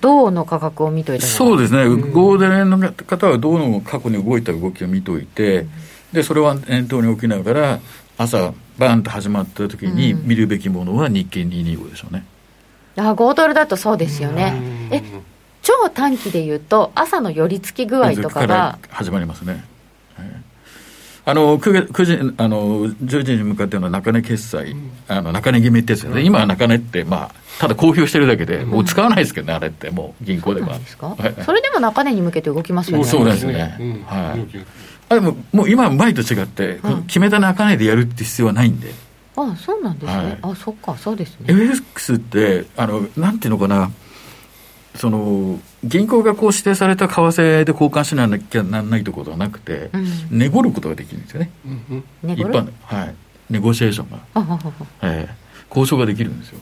[0.00, 5.66] 銅の価格を見といたでそうですね、ゴールデンの方はどの過去に動いた動きを見といて、
[6.12, 7.80] でそれは念頭に置きながら、
[8.16, 10.26] 朝、バーンと始まった時にうん。
[10.26, 12.24] 見るべきものは日経225でしょうね。
[12.96, 14.54] あ5ドルだとそうですよね。
[14.90, 15.02] え
[15.62, 19.64] 超短期で言うと朝の寄り付き具合とかが始まりますね。
[20.18, 20.42] ええ
[21.24, 24.74] あの 9, 9時あの10時に向かっての中値決済、
[25.06, 30.80] あの中値決めってやつですね、今は中値って、まあ、ただ公表してるだけで、もう使わないですけどね、あれって、もう銀行では。
[31.44, 33.04] それでも中値に向けて動きますよね。
[33.04, 33.76] そうですね。
[33.78, 34.64] うんはい。
[35.10, 37.02] あでも、もう今は前と違って、うん。
[37.04, 38.92] 決めた中値でやるって必要はないんで。
[39.36, 40.38] あそうなんですね、はい。
[40.42, 41.46] あそっかそうですね。
[41.48, 43.90] FX ってあのなんていうのかな。
[44.94, 50.06] その銀行がこう指定された為替で交換しなきゃならないところはなくて、うん。
[50.30, 51.50] 値ごることができるんですよね。
[51.66, 52.04] うん。
[52.22, 52.72] うん一般の。
[52.82, 53.14] はい。
[53.48, 54.18] ネゴシエーションが、
[55.02, 55.34] ええ。
[55.68, 56.60] 交渉ができるんですよ。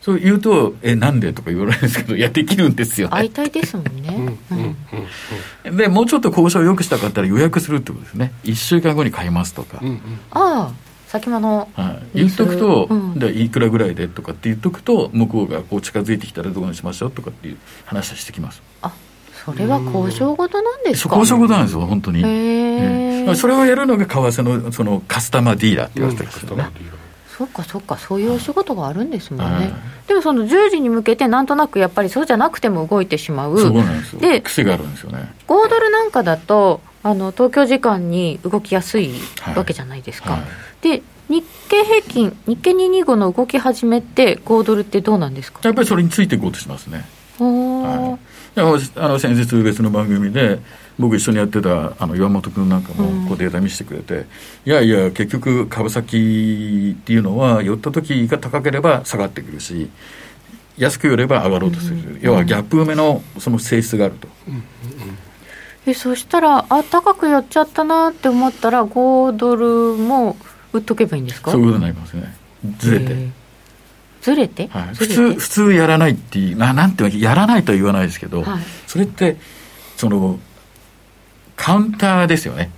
[0.00, 3.28] そう言うと「えなんで?」とか言われるんですけどいやできるんですよね。
[3.28, 4.02] 対ですもんうん。
[4.02, 4.38] ね、
[5.66, 5.76] うん。
[5.76, 8.32] でもうちょっと交渉を良くしたかったら予約するってことですね。
[8.44, 10.72] 1週間後に買いますとか、うんうんああ
[11.10, 13.18] 先物はい、言っとくと、うん。
[13.18, 18.62] でいくらぐらいでとかって言っとくと向こうがこう近づいてきたらどこにしましょうとかっていう話はしてきます。
[18.80, 18.92] あ
[19.44, 21.16] それは交渉事なんですか？
[21.16, 23.30] 交渉事なんですよ本当に、へええ。
[23.30, 26.70] えそれをやるのが為替のそのカスタマーディーラーって言われてるんですよね、
[27.36, 29.72] そっかそっかそういうお仕事があるんですもんね、はい。
[30.06, 33.58] でもその10時に向けてなんとなくやっぱりそうじゃなくても動いてしまう。
[33.58, 34.20] そうなんですよ。
[34.20, 35.32] で癖があるんですよね。
[35.48, 39.54] 5ドルなんかだとあの東京時間に動きやすいはい。
[39.56, 40.42] わけじゃないですか、はい。
[40.82, 45.60] で日経平均日経225の動き始めって5ドルってどうなんですか？
[45.62, 47.04] やっぱりそれについていこうとしますね、
[47.38, 48.60] はい。
[48.96, 50.58] あの先日別の番組で
[50.98, 54.26] 僕一緒にやってたあの岩本君なんかもこうデータ見せてくれて、
[54.66, 59.88] いやいや結局株先っていうのは寄った時が高ければ下がってくるし
[60.76, 64.26] 安く寄れば上がろうとする、要はギャップ埋めのその性質があると、
[65.86, 70.36] えそしたらあ高く寄っちゃったなって思ったら5ドルも
[70.72, 71.50] 売っとけばいいんですか？
[71.52, 72.36] そういうことになりますね。
[72.78, 73.30] ずれて、へー。
[74.20, 78.62] ずれて、はい、普通普通やらないっていうななんてやらないとは言わないですけど、はい。
[78.86, 79.36] それって
[79.96, 80.38] その
[81.56, 82.70] カウンターですよね。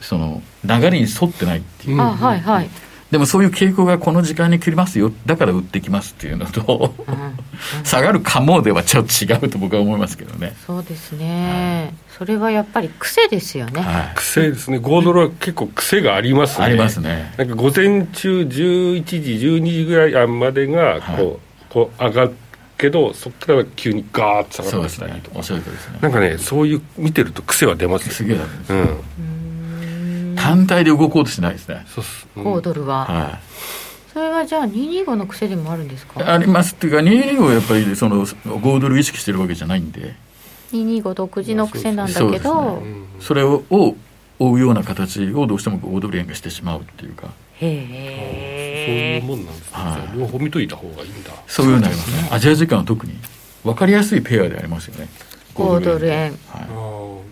[0.00, 2.70] その流れに沿ってないっていう、うんあはいはい、
[3.10, 5.10] でもそういう傾向がこの時間に来ますよ。
[5.24, 14.78] だから売ってきますっていうのとうん下がるかもではちょっと違うと僕は思いますけどね、そうですね、それはやっぱり癖ですよね、はい、癖ですね。
[14.78, 16.66] 5ドルは結構癖がありますね。
[16.66, 17.32] ありますね。
[17.38, 21.36] なんか午前中11時12時ぐらいあまでがこう,、はい。
[21.70, 22.34] こう上がる
[22.76, 25.38] けどそこから急にガーッと下がそうってきたりとかですね。
[25.38, 25.98] おっしゃるとりですね。
[26.00, 28.28] なんかねそういう見てると癖は出ますすよ。
[28.28, 29.37] げえなるんですうん
[30.48, 33.38] 単体で動こうとしないですね、そうっす、うん5ドルは、はい。
[34.12, 36.32] それはじゃあ225の癖でもあるんですか？
[36.32, 40.14] ありますっていうか225はやっぱりその5ドル意識してるわけじゃないんで。
[40.72, 42.82] 225独自の癖なんだけど、ね。
[43.20, 43.96] それをを
[44.38, 47.28] 追うような形をどうしても5ドル円がしてしまうっていうか。
[47.58, 49.76] そういへえうもんなんですね、
[50.16, 51.30] 両方見といた方がいいんだ。
[51.46, 52.10] そういうのあります。
[52.22, 53.14] ねアジア時間は特に。
[53.64, 55.08] 分かりやすいペアでありますよね。
[55.54, 56.68] 5ドル円あはい。
[56.68, 56.87] ー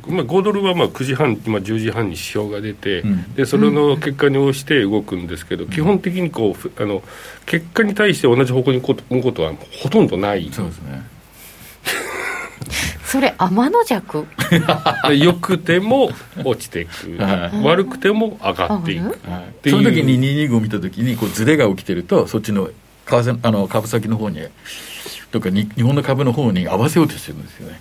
[0.08, 3.34] まあ、5ドルはまあ9時半、今10時半に指標が出て、うん。
[3.34, 7.02] でそれの結果に応じて動くんですけど、基本的にこうふあの
[7.44, 11.02] 結果に対して同じ方向にこう動くことはほとんどない、そうですね。
[13.04, 14.26] それ天の弱？
[15.08, 16.10] で 良くても
[16.44, 17.64] 落ちていく、 はい。
[17.64, 19.62] 悪くても上がっていく、あはい。
[19.62, 19.76] ていう。
[19.76, 22.72] その時に225を見た時にこうズレが起きてるとそっちの為
[23.06, 24.40] 替あの株先の方に
[25.30, 27.80] とかに日本の株の方に合わせようとしてるんですよね。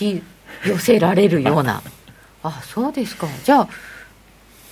[0.00, 0.22] 引き
[0.66, 1.82] 寄せられるような。
[2.42, 3.26] あそうですか。
[3.44, 3.68] じゃあ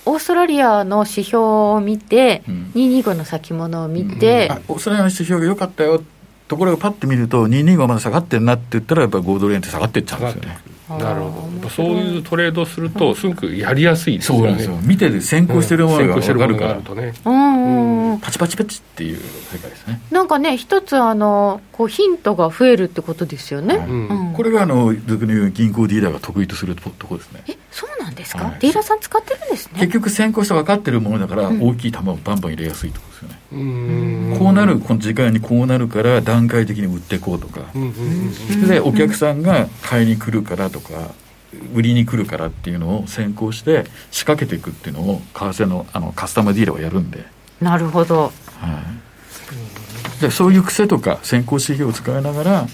[0.05, 2.71] オーストラリアの指標を見て、うん。
[2.73, 6.01] 225の先物を見て、あオーストラリアの指標が良かったよ。
[6.47, 10.57] ところがパッて見ると225まだ下がってんなって言ったらやっぱり5ドル円って下がってっちゃうんですよね
[10.97, 11.69] なるほど。
[11.69, 14.41] そういうトレードするとすごくやりやすいですよね。
[14.41, 14.77] そうなんですよ。
[14.83, 16.69] 見てて先行してるものが先行してるもの分かるから。
[16.69, 17.13] があるとね。
[17.25, 20.01] うんうんうんパチパチパチっていう世界ですね。
[20.11, 23.87] なんかね一つあのこうヒントが増えるってことですよね、はい。
[23.87, 24.07] うん。
[24.07, 24.33] うん。
[24.33, 27.43] これがあの俗に言う銀行ディーラーが得意とするところですね。
[27.47, 28.59] えそうなんですか、はい。
[28.59, 29.79] ディーラーさん使ってるんですね。
[29.79, 31.61] 結局先行して分かってるものだからうん。
[31.61, 34.39] 大きい球をバンバン入れやすいとですよね、うーん。
[34.39, 41.11] こうなるこの時間にこうなるから段階的に売っていこうとか、うんうんうんでお客さんが買いに来るからとか
[41.73, 47.25] 売りに来るからっていうのを先行して仕掛けていくっていうのを為替のあのカスタマーディーラーはやるんで,、
[47.61, 48.31] なるほど。
[48.59, 48.83] は
[50.19, 52.67] い、でそういう癖とか先行指標を使いながら、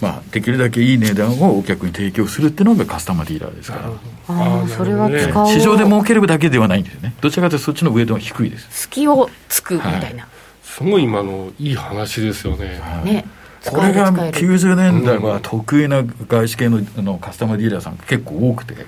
[0.00, 3.90] まあ、できるだけいい値段をお客に提供するっていうのがカスタマーディーラーですから、
[4.28, 5.48] あーそれは使おう。
[5.48, 7.14] 市場で儲けるだけではないんですよね。
[7.20, 8.68] どちらかというとそっちの上では低いです。
[8.70, 10.28] 隙をつくみたいな、
[10.62, 13.24] すごい今のいい話ですよね、ね。
[13.68, 14.54] これが使える使える。
[14.54, 18.78] 90年代は得意な外資系のあのカスタマーディーラーさんが結構多くて、へ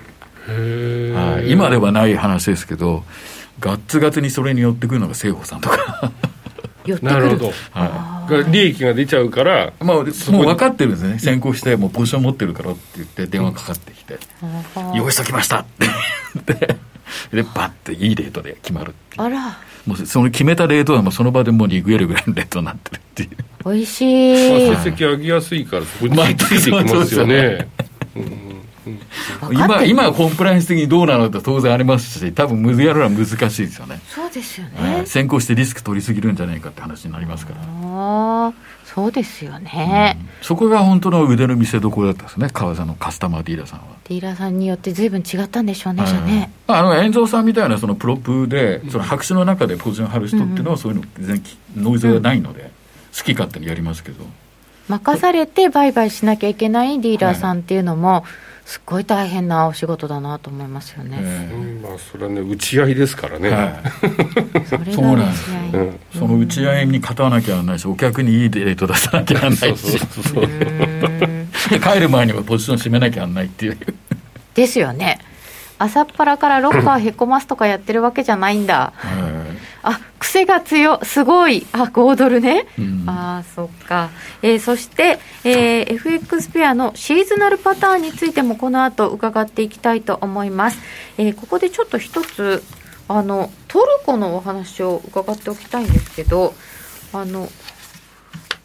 [0.48, 3.02] えはい、今ではない話ですけど
[3.58, 6.12] ガッツガツにそれに寄ってくるのが聖保さんとか、
[6.86, 7.14] 寄ってくる。
[7.14, 7.52] なるほど。
[7.72, 11.18] はが利益が出ちゃうからい、まあ、もう分かってるんですね。
[11.18, 14.18] 先行してもうポジション持ってるからって言って電話かかってきて
[14.76, 15.86] 「あ用意しときました」って。
[16.46, 16.76] 言って
[17.32, 19.58] でバッていいレートで決まるあら。
[19.86, 23.30] もうその決めたレートはもうその場でもうリグエルぐらいのレートになってるっていう。
[23.64, 24.50] 美味しい。
[24.50, 27.68] まあ成績上げやすいからそこにまあついてきますよね。
[28.14, 28.59] うんうん
[29.52, 34.94] 今今はコンプライアンス的にどうなのって当然ありますし多分やるのは難しいですよね、そうですよね。
[34.96, 35.06] はい。
[35.06, 38.52] 先行してリスク取りすぎるんじゃないかって話になりますから、
[38.84, 42.48] そうですよね、そこが本当の腕の見せ所だったんですね。
[42.52, 43.86] 川さんのカスタマーディーラーさんは。
[44.08, 46.50] ディーラーさんによって随分違ったんでしょうね、じゃあね。
[46.66, 46.80] はい。
[46.80, 52.70] あの遠蔵さんみたいなそのプロップで、その白紙の中でポジション張る人っていうのはそういうの全然きノイズがないので、
[53.16, 54.24] 好き勝手にやりますけど、
[54.88, 58.24] 任されて売買しなきゃいけないディーラーさんっていうのも、
[58.70, 61.82] すっごい大変なお仕事だなと思いますよね、えうん。
[61.82, 63.48] まあそれはね打ち合いですからね。
[63.48, 64.64] えはい。
[64.64, 66.00] それそうなんがです試合うん。
[66.14, 69.66] その打ち合いに勝たなきゃならないしお客にいいレート出さなきゃならないし。
[69.66, 70.44] そうそう。
[70.44, 71.50] うーん。
[71.68, 73.78] で帰る前にもポジション締めなきゃならないっていう。
[74.54, 75.18] ですよね
[75.80, 78.92] 朝っぱらからロッカーへこますとかやってるわけじゃないんだ。
[78.94, 79.46] は
[79.82, 81.66] あ癖が強すごい。
[81.72, 83.08] あ5ドルね、うん。
[83.08, 84.10] ああそっか、
[84.42, 90.78] えーそして、えー FX ペアのシーズナルパターンについてもこの後伺っていきたいと思います、
[91.16, 92.62] えーここでちょっと一つ
[93.08, 96.54] あのトルコのお話を伺っておきたいんですけど
[97.14, 97.48] あの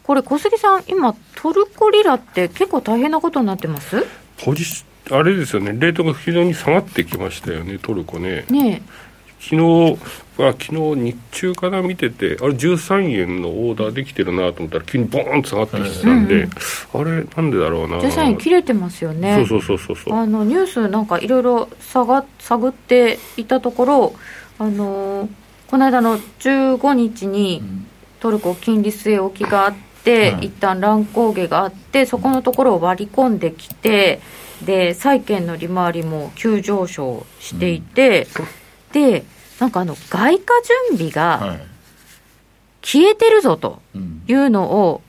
[0.02, 4.06] これ小杉さん今トルコリラって結構大変なことになってます？
[4.44, 4.64] ポジ
[5.10, 8.44] あれですよね、レートが非常に下がってきましたよね、トルコね。
[8.50, 8.82] ね
[9.38, 9.98] 昨日
[10.38, 16.48] あ昨日日中から見てて、あれ、13円のオーダーできてるなと思ったら、急にボーンと下がってきてたんで、
[16.92, 19.46] あれ、なんでだろうな、13円切れてますよね。
[19.46, 24.14] そうそうそうそうそう、あのニュースなんかいろいろ探探っていたところ
[24.58, 25.28] あのー
[25.68, 27.60] この間の15日に
[28.20, 30.46] トルコ金利据え置きがあって、はい。
[30.46, 34.20] 一旦乱高下があってそこのところを割り込んできて
[34.62, 38.26] で債券の利回りも急上昇していて、
[38.92, 39.24] で
[39.60, 40.54] なんかあの外貨
[40.90, 41.60] 準備がはい。
[42.82, 44.22] 消えてるぞとうん。
[44.28, 45.02] いうのを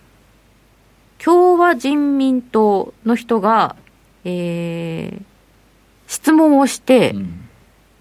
[1.20, 3.76] 共和人民党の人が、
[4.26, 5.22] えー
[6.10, 7.50] 質問をして、うん。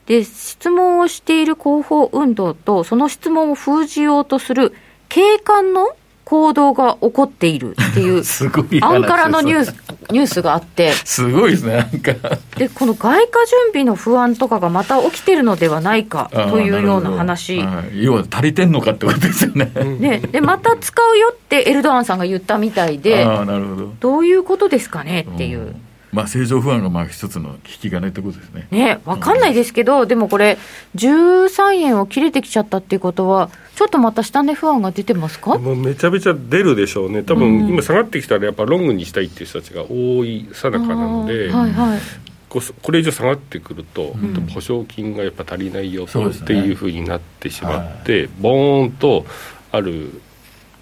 [0.07, 4.73] で質問をしている広報運動とその質問を封じようとする
[5.09, 9.77] 警官の行動が起こっているっていう すごい話アンカラのニューそス
[10.11, 10.87] ニュースがあって。
[10.87, 12.39] れすごいですねなんか。
[12.57, 17.63] でこの外貨準備の不安とかがまた起きてるのではないかというような話。
[17.63, 23.93] な要は足りてんのかってことですよね、ね、でまた使うよってエルドアンさんが言ったみたいでなるほど。
[24.01, 25.61] どういうことですかねっていう。
[25.61, 28.69] んまあ政情不安がまあ一つの引き金ってことですね。
[28.71, 30.57] ね、わかんないですけど、でもこれ、
[30.95, 35.59] 13円を切れてきちゃったっていうことは、ちょっとまた下値不安が出てますか？
[35.59, 42.01] もうめちゃめちゃ出るでしょうね、多分今、下がってきたら、やっぱロングにしたいっていう人たちが多いさなかなので、はいはい。
[42.49, 44.47] こうこれ以上下がってくると、ん。
[44.55, 46.45] 保証金がやっぱ足りないよそうですね。
[46.45, 49.27] っていうふうになってしまって、ボーンと
[49.73, 50.23] ある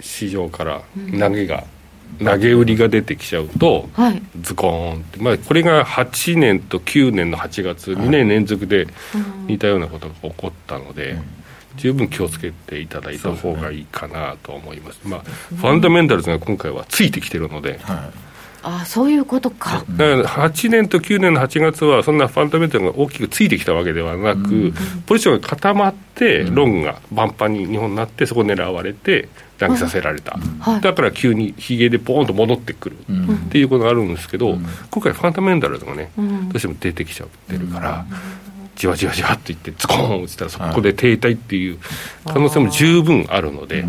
[0.00, 0.82] 市場から
[1.18, 1.64] 投げが、
[2.22, 4.22] 投げ売りが出てきちゃうと、はい。
[4.40, 8.86] ズコーンって、まあ、これが8年と9年の8月、2年連続で
[9.46, 11.16] 似たようなことが起こったので、
[11.76, 18.23] 十分気をつけていただいた方がいいかなと思います、まあ、ファンダメンタルズが今回はついてきてるので、はあ
[18.64, 19.84] あ、そういうことか。
[19.90, 24.72] だから8年と9年の8月は、そんなファンダメンタルが大きくついてきたわけではなく、
[25.06, 30.80] ポジションが固まって、ロングがバンパンに日本になって、そこ狙われて、投げさせられた、はい。
[30.80, 32.96] だから急にひげでポーンと戻ってくる。
[32.98, 34.58] っていうことがあるんですけど、
[34.90, 36.48] 今回、ファンダメンタルズがね、ん。
[36.48, 38.06] どうしても出てきちゃってるから、
[38.76, 41.78] じわじわじわっといって、ズコーン落ちたら、そこで停滞っていう
[42.24, 43.84] 可能性も十分あるので、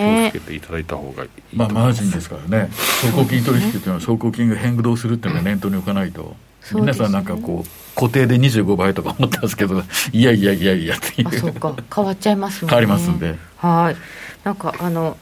[0.00, 1.30] 気をねつけていただいた方がいい。
[1.56, 2.68] まあマージンですからね
[3.02, 6.28] 走行金取引っていうのは走行金が変動するっていうのは念頭に置かないと、ね
[6.74, 9.82] 皆さんなんかこう固定で25倍とか思ったんですけど
[10.12, 11.74] いやいやいやいやっていあ、そううか。
[11.92, 12.70] 変わっちゃいますもんね。
[12.70, 13.96] 変わりますんではい。
[14.44, 15.16] なんか、あの、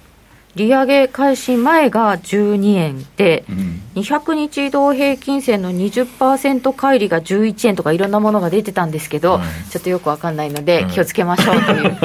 [0.57, 11.99] 利上げ開始前が12円で、うん200日移動平均線の20%乖離が11円とかいろんなものが出てたんですけど、はいちょっとよくわかんないのではい気をつけましょうという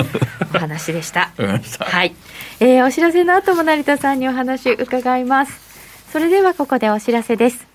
[0.56, 2.16] お話でした はい、
[2.60, 5.54] えーお知らせの後も成田さんにお話伺います。
[6.12, 7.74] それではここでお知らせです。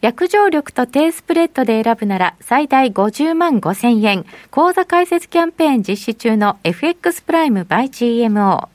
[0.00, 4.24] 約定力と低スプレッドで選ぶなら最大50万5千円。
[4.50, 8.68] 口座開設キャンペーン実施中の FX プライム by GMO。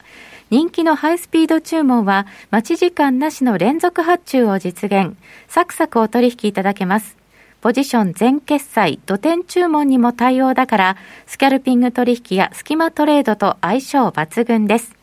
[0.52, 5.18] 人気のハイスピード注文は待ち時間なしの連続発注を実現。
[5.48, 7.18] サクサクお取引いただけます。
[7.62, 14.96] ポジション全決済、土点注文にも対応だから、スキャルピング取引やスキマトレードと相性抜群です。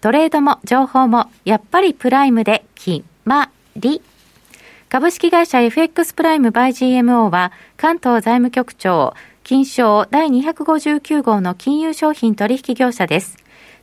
[0.00, 4.02] トレードも情報もやっぱりプライムで決まり。
[4.88, 13.36] 株式会社 FX プライムバイ GMO は関東財務局長金賞第259号の金融商品取引業者です。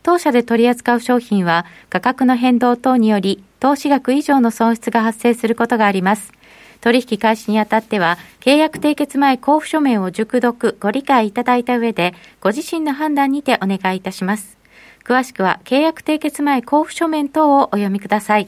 [0.05, 6.31] 当社で取り扱う商品は価格の変動等により投資額以上の損失が発生することがあります。
[6.79, 14.59] 取引開始にあたっては契約締結前交付書面を熟読ご理解いただいた上でご自身の判断にてお願いいたします。
[15.03, 18.47] 詳しくは契約締結前交付書面等をお読みください。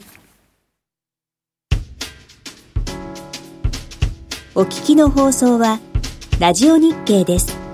[4.54, 5.80] お聞きの放送は
[6.38, 7.67] ラジオ日経です。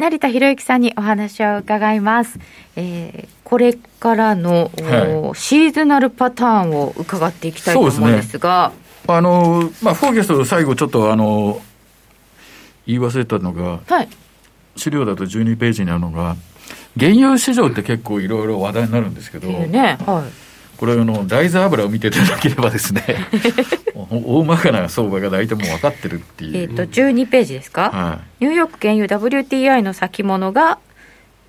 [0.00, 2.38] 成田博之さんにお話を伺います。
[2.74, 8.72] えー、これからの、はい、シーズナルパターンを伺っていきたいと思うんですが。
[9.04, 11.60] すね、あの、まあ、フォーキャスト最後ちょっとあの、
[12.86, 14.08] 言い忘れたのが、はい、
[14.74, 16.34] 資料だと12ページにあるのが、
[16.98, 19.98] 原油市場って結構いろいろ話題になるんですけど、ね。
[20.06, 20.49] はい、
[20.80, 23.04] これあの大豆油を見ていただければですね
[23.94, 26.56] 大まかな相場が大体もう分かってるっていう。
[26.56, 30.78] えっ、と12ページですか、はい、ニューヨーク原油 WTI の先物が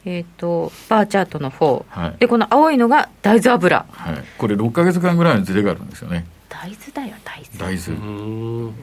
[0.03, 6.25] えーと、バーチャートの方、はい、でこの青いのが大豆油、はい、これ6か月間ぐらいのずれがあるんですよね。
[6.49, 7.77] 大豆だよ大豆。
[7.77, 7.93] 大豆。
[7.93, 8.73] うん、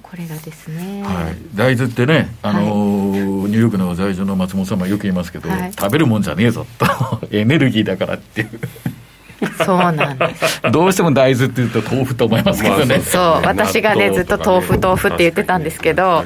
[0.00, 6.86] これがですね、はい、大豆ってね、あのーはい、ニューヨークの在住の松本さんもよく言いますけど、はい、食べるもんじゃねえぞと。
[7.36, 8.50] エネルギーだからっていう
[9.64, 10.62] そうなんです。
[10.70, 16.24] どうしても大豆っていうと豆腐と思いますけどね、そう私がねずっと豆腐豆腐って言ってたんですけど、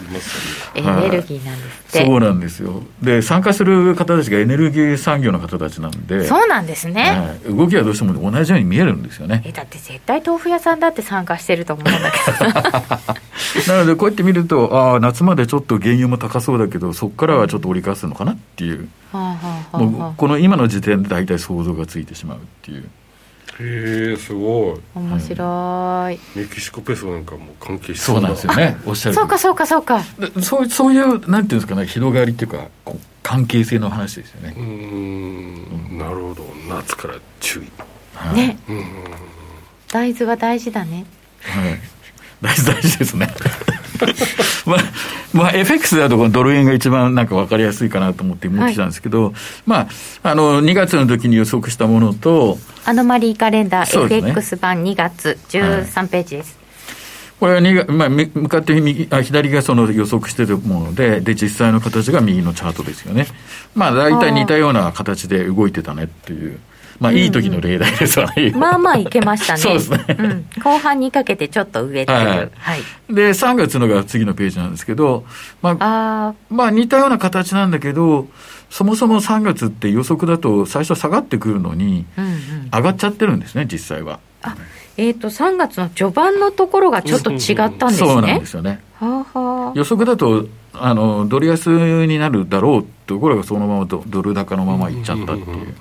[0.75, 2.05] エネルギーなんですって。
[2.07, 2.83] そうなんですよ。
[3.03, 9.43] で参加する方たちがエネルギー産業の方たちなんでそうなんですね、はい、動きはどうしても同じように見えるんですよね。
[9.47, 22.89] えだって絶対豆腐屋さんだって参加してると思うんだけど なのでこうやって見るとああ夏までちょっと原油も高そうだけどそこからはちょっと折り返すのかなっていう、はあはあ、もうこの今の時点で大体想像がついてしまうっていう
[23.61, 24.99] へえすごい。
[24.99, 28.77] 面白い、メキシコペソなんかも関係してそうなんですよね。
[28.85, 30.03] おっしゃるそうかそうかそうか。
[30.43, 32.69] そうそういうなんていうんですかね広がりっていうか
[33.23, 34.55] 関係性の話ですよね。
[34.57, 35.99] うん。
[35.99, 36.45] なるほど。
[36.69, 38.35] 夏から注意。
[38.35, 38.59] ね、
[39.93, 41.05] 大豆は大事だね。
[41.41, 41.81] はい。
[42.41, 43.29] 大事大事ですね
[44.67, 44.79] まあ、
[45.33, 49.33] まあ、FX だとこのドル円が一番なんか分かりやすいかなと思って持ってきたんですけど、はい、
[49.67, 49.89] まあ、
[50.23, 56.57] あの、2月の時に予測したものと、アノマリーカレンダー、ね、FX 版2月13ページです。
[56.57, 56.65] はい
[57.41, 63.27] これはにまあ、向かって右あ左がその予測しているもので、で、実際の形が右のチャートですよね。
[63.75, 66.59] まあ、大体似たような形で動いてたねっていう。
[67.01, 69.59] まあ、いい時の例題ですわね、うん、まあまあいけましたね。
[69.61, 72.19] そうですね、うん、後半にかけてちょっと上っていう。
[72.19, 72.37] はい。
[72.37, 75.25] はい、で、3月のが次のページなんですけど、
[75.63, 78.29] まあ、あまあ似たような形なんだけど、
[78.71, 82.07] そもそも3月って予測だと最初下がってくるのに、
[82.73, 84.21] 上がっちゃってるんですね、実際は。
[84.43, 84.57] あ
[84.97, 87.97] えーと、と3月の序盤のところがちょっと違ったんですね。
[87.99, 88.81] そうなんですよね。
[88.95, 95.75] はあはあ、予測だとあのドル安になるだろうところがそのままドル高のままいっちゃったっていう。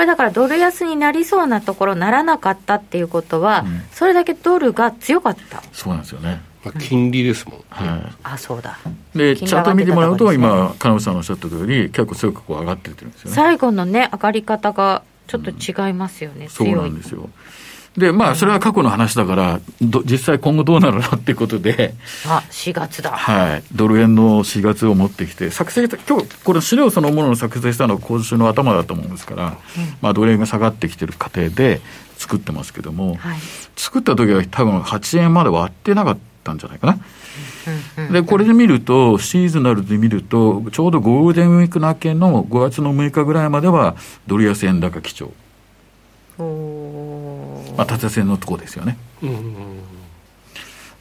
[0.00, 5.62] これだからドル安になりそうなところならなかったっていうことは、うん、それだけドルが強かった。
[5.74, 8.78] そうなんですよね、まあ、金利ですもん、ね、はい、あそうだ。
[9.14, 13.36] でチャート見てもらうと今金本さんのおっしゃった通り結構強くこう上がってるんですよね。
[13.36, 17.28] 最後のね上がり方がちょっと違いますよね、うん、そうなんですよ
[17.96, 19.60] で、まあ、それは過去の話だから、
[20.04, 21.94] 実際今後どうなるのっていうことで、
[22.26, 23.10] あ、4月だ。
[23.10, 23.62] はい。
[23.74, 29.52] ドル円の4月を持ってきて、作成今日、これ資料そのものを作成したのは今週の頭だと思うんですから、うん、
[30.00, 31.80] まあ、ドル円が下がってきてる過程で
[32.16, 33.38] 作ってますけども、はい、
[33.74, 36.98] 作った時は多分8円まで割ってなかったんじゃないかな。
[38.12, 43.96] で、これで見ると、シーズナルで見ると、ちょうどゴールデンウィーク明けの5月の6日ぐらいまでは、
[44.28, 45.32] ドル安円高基調。
[47.80, 48.98] まあ、縦線のとこですよね。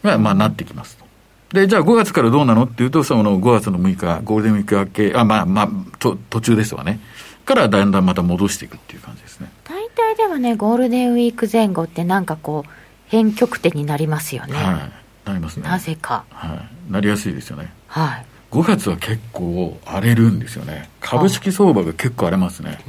[0.02, 1.06] が、まあ、なってきますと。
[1.54, 7.02] で、じゃあ5月からどうなのっていうと、その5月の6日、ゴールデンウィーク明け、あ、まあ、まあ、と途中ですわね。
[7.44, 9.52] からだんだんまた戻していくっていう感じですね。
[9.66, 12.72] 大体ではね、ゴールデンウィーク前後ってなんかこう、
[13.08, 14.54] 変曲点になりますよね。
[14.54, 15.28] はい。
[15.28, 15.68] なりますね。
[15.68, 16.24] なぜか。
[16.30, 16.48] は
[16.90, 16.94] い。
[16.94, 17.74] なりやすいですよね。
[17.88, 18.26] はい。
[18.52, 20.90] 5月は結構荒れるんですよね。
[21.00, 22.80] 株式相場が結構荒れますね。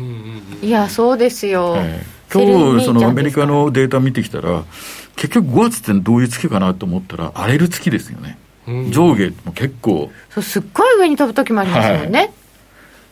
[0.62, 1.74] いや、そうですよ。
[1.78, 4.62] えー今日そのアメリカのデータ見てきたら、
[5.16, 8.38] 結局5月ってどういう月かなと思ったら、荒れる月ですよね、
[8.92, 12.18] 上下も結構、そうすっごい上に飛ぶ時もありますよね。
[12.18, 12.30] はい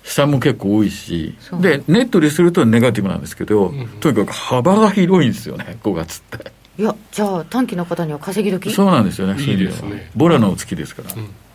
[0.05, 6.53] 下も結構多いし、で、ネットでするとネガティブなんですけど、うん、とにかく幅が広いんですよね、5月って。
[6.79, 8.73] いや、じゃあ、短期の方には稼ぎ時？
[8.73, 10.11] そうなんですよね、いいですね。
[10.15, 11.13] ボラの月ですから。
[11.15, 11.48] うんあ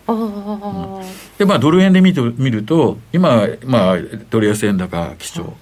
[1.37, 3.97] で、まあ、ドル円で見てみると、今、まあ、
[4.29, 5.53] ドル安円高基調、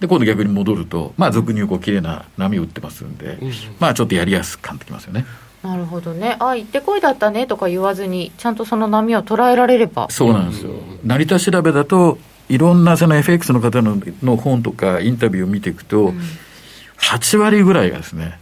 [0.00, 5.26] で、今度逆に戻ると、まあ、俗に言うこう綺麗な波を打ってますんで、うん、まあ、ちょっとやりやすくなってきますよね。
[5.62, 6.36] なるほどね。
[6.38, 10.08] あ、行ってこいだったねとか言わずに、ちゃんとその波を捉えられれば。
[10.10, 10.70] そうなんですよ。
[11.04, 12.18] 成田調べだと、
[12.48, 16.20] いろんなその FX の方のの本とかインタビューを見ていくと、うん、
[16.98, 18.38] 8割ぐらいがですね、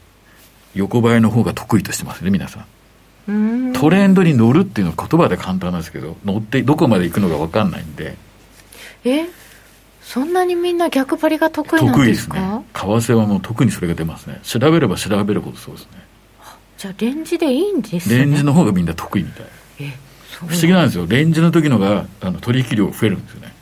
[0.74, 2.64] 横ばいの方が得意としてますね、皆さん。
[3.26, 8.16] トレンドに乗るっていうのは言葉で簡単なんですけど、乗ってどこまで行くのか分かんないんで。
[9.04, 9.26] え？
[10.02, 12.34] そんなにみんな逆張りが得意なんですか？
[12.34, 12.64] 得意ですね。
[12.72, 14.40] 為替はもう特にそれが出ますね。
[14.44, 15.90] 調べれば調べるほどそうですね。
[16.78, 18.18] じゃあレンジでいいんですね。
[18.18, 19.46] レンジの方がみんな得意みたい。
[19.80, 19.92] え、
[20.38, 23.52] 不思議なんですよレンジの時のがあの取引量増えるんですよね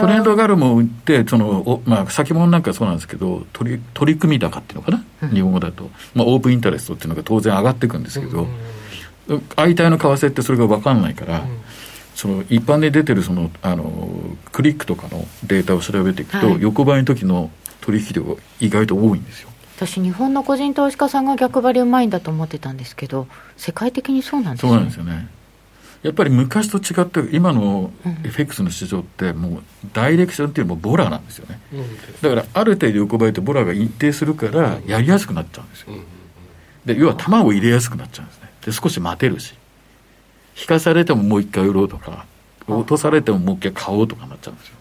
[0.00, 8.46] トレンドガルも売ってそのお、まあ、先物なんかそうなんですけど取り取り組み高っていうのかな、うん、日本語だと、まあ、オープンインタレストっていうのが当然上がっていくんですけど、
[9.28, 11.60] うん、相対の為替ってそれが分かんないから、うん、
[12.14, 14.20] その一般で出てるそのあの
[14.52, 17.50] クリックとかのデータを調べていくと、はい、横ばいの時の
[17.80, 19.48] 取引量が意外と多いんですよ。
[19.76, 24.72] 私日本の個人投資家さんが逆張りうまいんだと思ってたんですけど世界的にそうなんですね。
[24.72, 25.28] そうなんですよね
[26.02, 27.90] やっぱり昔と違って今の
[28.24, 31.60] FX の市場ってもうダイレクションっていうのもボラなんですよね、
[32.22, 35.88] だからある程度横ばいてボラが一定するからやりやすくなっちゃうんですよ、
[36.86, 38.50] で要は球を入れやすくなっちゃうんですね。
[38.66, 39.54] で少し待てるし。
[40.60, 42.26] 引かされてももう一回売ろうとか
[42.66, 44.74] 落とされてももう一回買おうとかなっちゃうんですよ。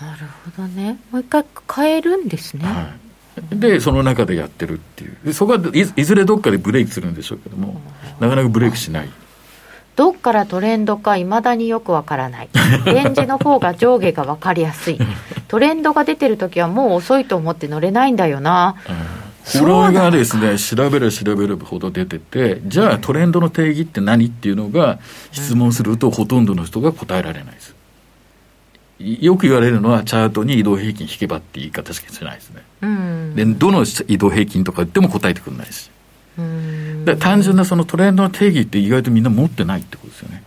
[0.00, 0.98] なるほどね。
[1.12, 2.90] もう一回買えるんですね、は
[3.52, 5.32] い、でその中でやってるっていう。
[5.32, 7.80] そこはいずれどっかでブレイクするんでしょうけども
[8.18, 9.08] なかなかブレイクしない
[9.98, 12.48] どっからトレンドかいまだによくわからない。
[12.86, 14.98] レンジの方が上下が分かりやすい。
[15.48, 18.76] トレンドが出てる時はもう遅いと思って乗れないんだよな。
[19.58, 25.00] これがですね、調べれば調べるほど出てて、じゃあトレンドの定義って何っていうのが
[25.32, 27.74] 質問するとほとんどの人が答えられないです。
[29.00, 32.62] よく言われるのはチャートに移動平均引けばって言い方しかしないですね。
[32.82, 35.90] うん、で、どの移動平均とか言っても答えてくれないし。
[36.38, 36.44] だ
[37.16, 40.42] 単純なそのトレンドの定義って意外とみんな持ってないってことですよね。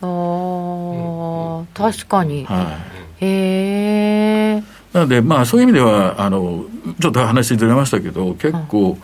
[0.00, 2.44] ああ、確かに。
[2.44, 2.78] は
[3.20, 4.62] い、へえ。
[4.92, 6.64] なので、まあ、そういう意味ではあの、
[7.00, 8.98] ちょっと話ずれましたけど、結構、はい、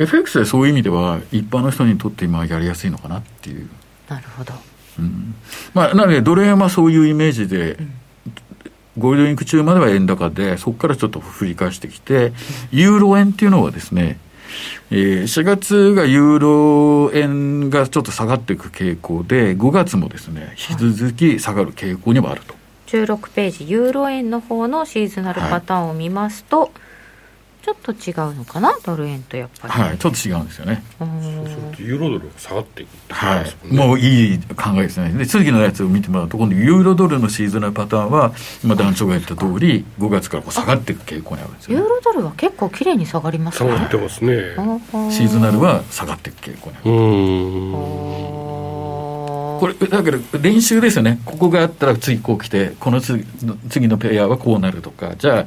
[0.00, 3.68] FX でそういう意味では、一般の人にとって今、やりやすいのかなっていう。
[4.08, 4.54] なるほど。
[4.98, 5.34] うん
[5.74, 7.92] まあ、なので、ドル円はそういうイメージで、うん、
[8.98, 12.32] ゴールデンウィーク中までは円高で、そこからちょっと振り返してきて、
[12.70, 14.18] ユーロ円っていうのはですね、
[14.90, 22.54] えー、4月がユーロ円がちょっと下がっていく傾向で、5月もですね、引き続き下がる傾向にもあると。
[22.88, 26.70] 16ページ、ユーロ円の方のシーズナルパターンを見ますと、はい
[27.64, 29.74] ちょっと違うのかな、ドル円とやっぱり。
[29.74, 30.82] はい、ちょっと違うんですよね。
[30.98, 31.08] そう
[31.48, 35.10] すると、ユーロドルが下がっていくはい、もういい考えですね。
[35.10, 38.32] で、次のやつを見てもらうと、今度、ユーロドルのシーズナルパターンは、
[38.64, 43.70] 今、団長が言った通り、5月からこう下がっていく傾向にあるんですよ、ね、ユーロドルは結構きれいに下がりますね。
[43.70, 44.34] 下がってますね。
[45.12, 46.84] シーズナルは下がっていく傾向にある。
[49.62, 53.24] これだから練習ですよね、ここがあったら次こう来て、この次
[53.68, 55.46] 次のペアはこうなるとか、じゃ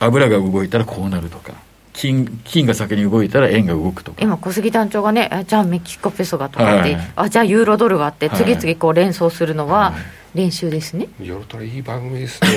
[0.00, 1.52] 油が動いたらこうなるとか。
[1.96, 4.18] 金金が先に動いたら円が動くとか。
[4.20, 9.94] 今小杉団長がねじゃあメキシコペソがとかって、はい、あじゃあユーロドルがあって次々こう連想するのは
[10.34, 12.48] 練習ですね、はい、ヨロトラいい番組ですね。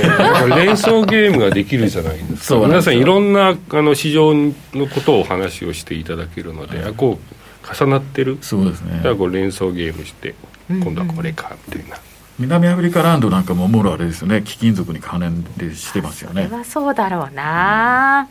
[0.55, 2.59] 連想ゲームができるじゃないですか。
[2.65, 8.39] 皆さんいろんなあの市場のことをお話をしていただけるので、はい、こう重なってる。
[8.41, 8.97] そうですね。
[8.97, 10.33] だからこう連想ゲームして、
[10.67, 11.97] 今度はこれかみたいな
[12.39, 14.43] 南アフリカランドなんかももろあれですよね。
[14.43, 16.45] 貴金属に関連でしてますよね。
[16.45, 18.29] それはそうだろうな、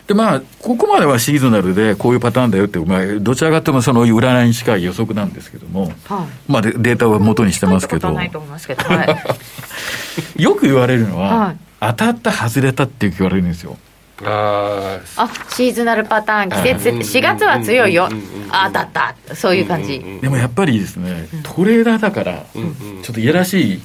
[0.00, 8.16] うん、でまあここまではシーズナルでこういうパターンだよって、まあ、どちらかというとその占いに近い予測なんですけども、はい、まあデータを元にしてますけど。
[10.36, 13.78] よく言われるのは、はい、当たった外れたって言われるんですよ
[14.24, 16.88] ああシーズナルパターン季節。
[17.18, 18.08] 4月は強いよ。
[18.50, 19.34] あ当たった。
[19.34, 19.98] そういう感じ。
[20.20, 23.82] でもやっぱりですねトレーダーだからちょっといやらしい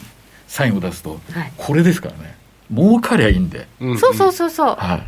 [0.48, 1.20] サインを出すと
[1.58, 2.36] これですからね。
[2.74, 3.68] 儲かりゃいいんで。
[4.00, 4.76] そうそうそうそう。
[4.76, 5.08] はい。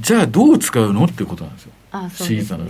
[0.00, 1.72] じゃあどう使うのっていうことなんですよ。
[2.10, 2.64] シーズナル、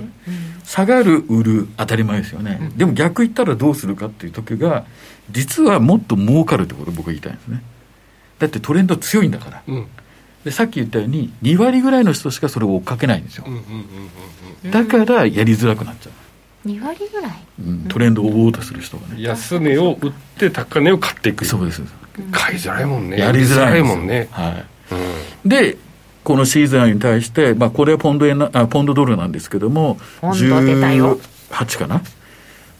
[0.62, 4.84] 下がる売る当たり前ですよね、でも逆言ったらどうするかっていう時が
[5.32, 7.60] 実はもっと儲かるってことを僕は言いたいんですね。
[8.38, 9.62] だってトレンド強いんだから、
[10.46, 13.44] でさっき言ったように2割ぐらいの人しかそれを追っかけないんですよ、
[14.70, 16.10] だからやりづらくなっちゃ
[16.64, 16.68] う。
[16.68, 19.20] 2割ぐらい、うん、トレンドを追おうとする人がね。
[19.20, 21.44] 安値を売って高値を買っていく。
[21.44, 21.82] そうです。
[22.30, 23.18] 買いづらいもんね。
[23.18, 24.28] やりづらいもんね。
[24.30, 24.64] はい、
[25.44, 25.78] うん、で
[26.22, 32.02] このシーズンに対して、まあ、これはポンド円あポンドドルなんですけども18かな？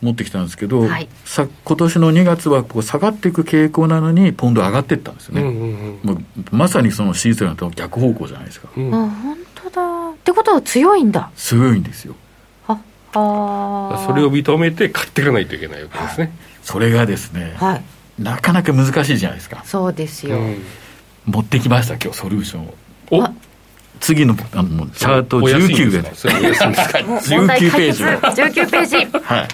[0.03, 8.69] 持ってきたんですけど、はい、さ今年の2月はこう下がっていく傾向なのに、ポンド上がっていったんですよね、うんうんうん、まさにそのシーズンと逆方向じゃないですか。
[8.77, 12.15] うん、あ本当だってことは強いんだ強いんですよ。
[12.67, 12.79] は
[13.15, 16.25] あそれを認めて買っていかないといけないわけですね。
[16.25, 16.33] はい、
[16.63, 17.83] それがですね、はい、
[18.23, 19.63] なかなか難しいじゃないですか。
[19.65, 20.37] そうですよ。
[20.37, 20.63] うん、
[21.25, 22.75] 持ってきました、今日ソリューションを。
[23.11, 23.29] お
[24.01, 28.05] 次のあのチャート19で、19 ページ。
[28.05, 28.97] 19ページ。
[28.97, 29.49] はい。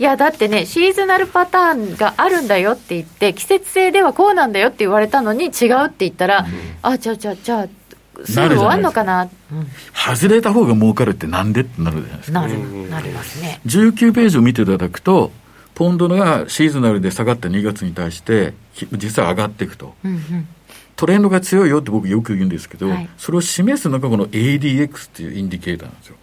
[0.00, 6.46] いやだってねシーズナルパターンがあるんだよって言って季節性ではこうなんだよって言われたのに違うって言ったら、うん、
[6.80, 7.68] あじゃあじゃあじゃあ
[8.24, 9.28] すぐ終わんのかな、
[9.94, 12.40] 外れた方が儲かるってなんでってなるじゃないですか。
[12.40, 13.60] なるなりますね。
[13.66, 15.32] 19ページを見ていただくと
[15.74, 19.94] ポンドがシーズナルで下がった2月に対して、ひ実は上がっていくと。
[20.04, 20.48] うんうん
[21.00, 23.08] トレンドが強いよって僕よく言うんですけど、はい。
[23.16, 26.16] それを示すのがこの ADX っていうインディケーターなんですよ。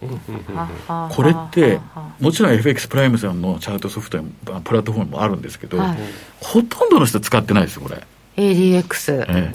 [1.08, 1.80] これって
[2.20, 4.22] もちろん FX プライムさんのチャートソフトや
[4.62, 5.98] プラットフォームもあるんですけど、はい。
[6.40, 8.06] ほとんどの人使ってないですよ、これ。
[8.36, 9.52] ADX、え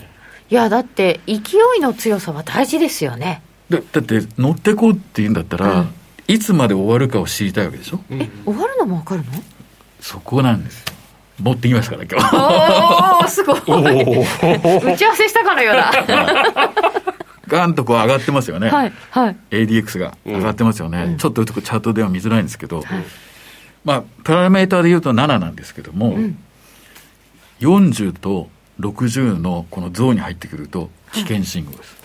[0.50, 1.34] いやだって勢
[1.78, 3.42] いの強さは大事ですよね。
[3.72, 5.90] え、だだって乗ってこうって言うんだったら、うん。
[6.28, 9.42] いつまで終わるかを知りたいわけでしょ、え終わるのも分かるの？
[10.02, 10.86] そこなんですよ。
[11.40, 13.22] 持ってきましたから、今日。
[13.22, 15.92] おおすごい打ち合わせしたかのような
[17.48, 18.70] ガンとこう上がってますよね。
[18.70, 21.04] はいはい ADX が上がってますよね。
[21.04, 22.86] うんちょっとチャートでは見づらいんですけど、はい
[23.84, 26.38] まあ、パラメーターで言うと7なんですけども、ん
[27.60, 32.04] 40と60のこのゾーンに入ってくると危険信号です。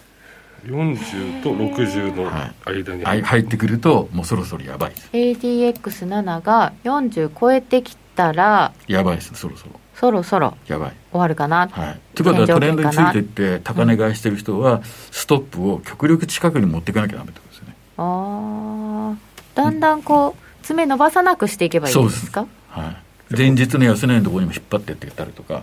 [0.66, 2.30] 40と60の
[2.64, 5.08] 間にはい入ってくるともうそろそろやばいです。
[5.12, 9.80] ADX7 が40超えてきたらやばいです、そろそろ。
[9.94, 10.92] そろそろやばい。
[11.10, 12.00] 終わるかな、はい。
[12.14, 17.76] ということはトレンドについてって高値買いしてる人は、ストップを極力近くに持っていかなきゃダメってことですよね。
[17.96, 19.16] あー
[19.54, 22.96] だんだんこう爪伸ばさなくしていけばいいんですかは
[23.32, 23.36] い。
[23.36, 25.62] 前日の安値のところにも引っ張ってってたりとか、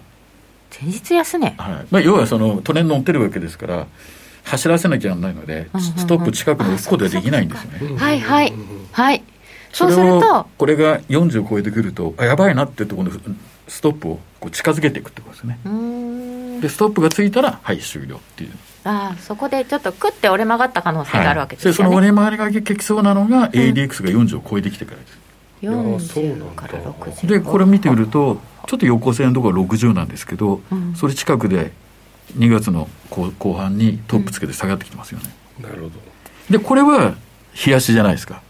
[0.81, 1.55] 前日安値？
[1.57, 3.87] はいまあ、要はそのトレンド乗ってるわけですから、
[4.43, 7.97] 走らせなきゃならないので、うんうんうんストップ近くに置くことができないんですよね。
[7.97, 8.53] はいはい
[8.91, 9.23] はい
[9.75, 13.19] そうすれをるとこれが40を超えてくると、あやばいなってところの
[13.67, 15.59] ストップをこう近づけていくってことですね。
[16.61, 18.51] で、ストップがついたら、はい、終了っていう。
[18.85, 25.19] ああそこでちょっとクッて折れ曲がった可能性があるわけですよね、その折れ曲がりがきそうなのが、ADX が40を超えてきてからです。
[25.63, 31.73] うなん40だから60で、これ見てみると、ちょっと横線のところは60なんですけど、うんそれ近くで
[32.37, 35.35] 2月の後後半にトップつけて下がってきてますよね。
[35.59, 35.91] なるほど
[36.49, 37.15] で、これは
[37.65, 38.41] 冷やしじゃないですか。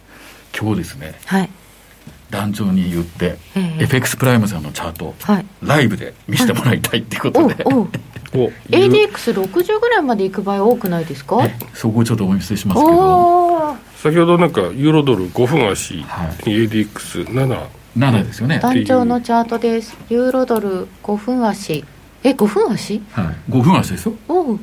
[0.58, 1.50] 今日ですね、はい。
[2.30, 3.84] 団長に言って、ええ。
[3.84, 5.46] FX プライムさんのチャート、はい。
[5.62, 7.90] ライブで見せてもらいたいっていうことで、おうおう。
[8.38, 11.44] お ADX60 ぐらいまで行く場合多くないですか？
[11.46, 16.28] えそこをちょっとお見せしますけど、おお先ほどなんかユーロドル5分足にはい。
[16.44, 18.60] ADX7 7ですよね。
[18.60, 19.96] 団長のチャートです。
[20.10, 21.86] ユーロドル5分足。
[22.24, 23.02] え5分足？
[23.12, 24.16] はい、5分足ですよ。
[24.28, 24.60] おう。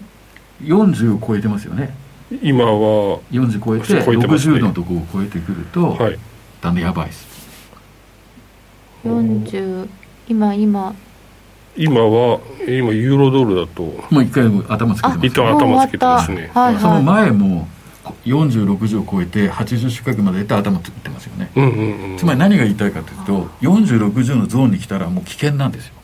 [0.62, 1.94] 40を超えてますよね。
[2.42, 4.56] 今は40超えて、超えてますね。
[4.56, 6.18] 60のとこを超えてくると、はい。
[6.60, 7.26] だんだんやばいです。
[9.04, 9.88] 40
[10.28, 10.94] 今今。
[11.76, 15.26] 今は今ユーロドルだともう一回頭つけてます。
[15.26, 16.36] 一旦頭つけてますね。
[16.36, 16.60] もう終わった。
[16.60, 17.68] はいそのはい前も
[18.24, 21.50] 40、60を超えて80近くまでいって頭つってますよね。
[21.56, 22.18] うんうんうん。
[22.18, 25.94] つまり何が言いたいかというと、40、60のゾーンに来たらもう危険なんですよ。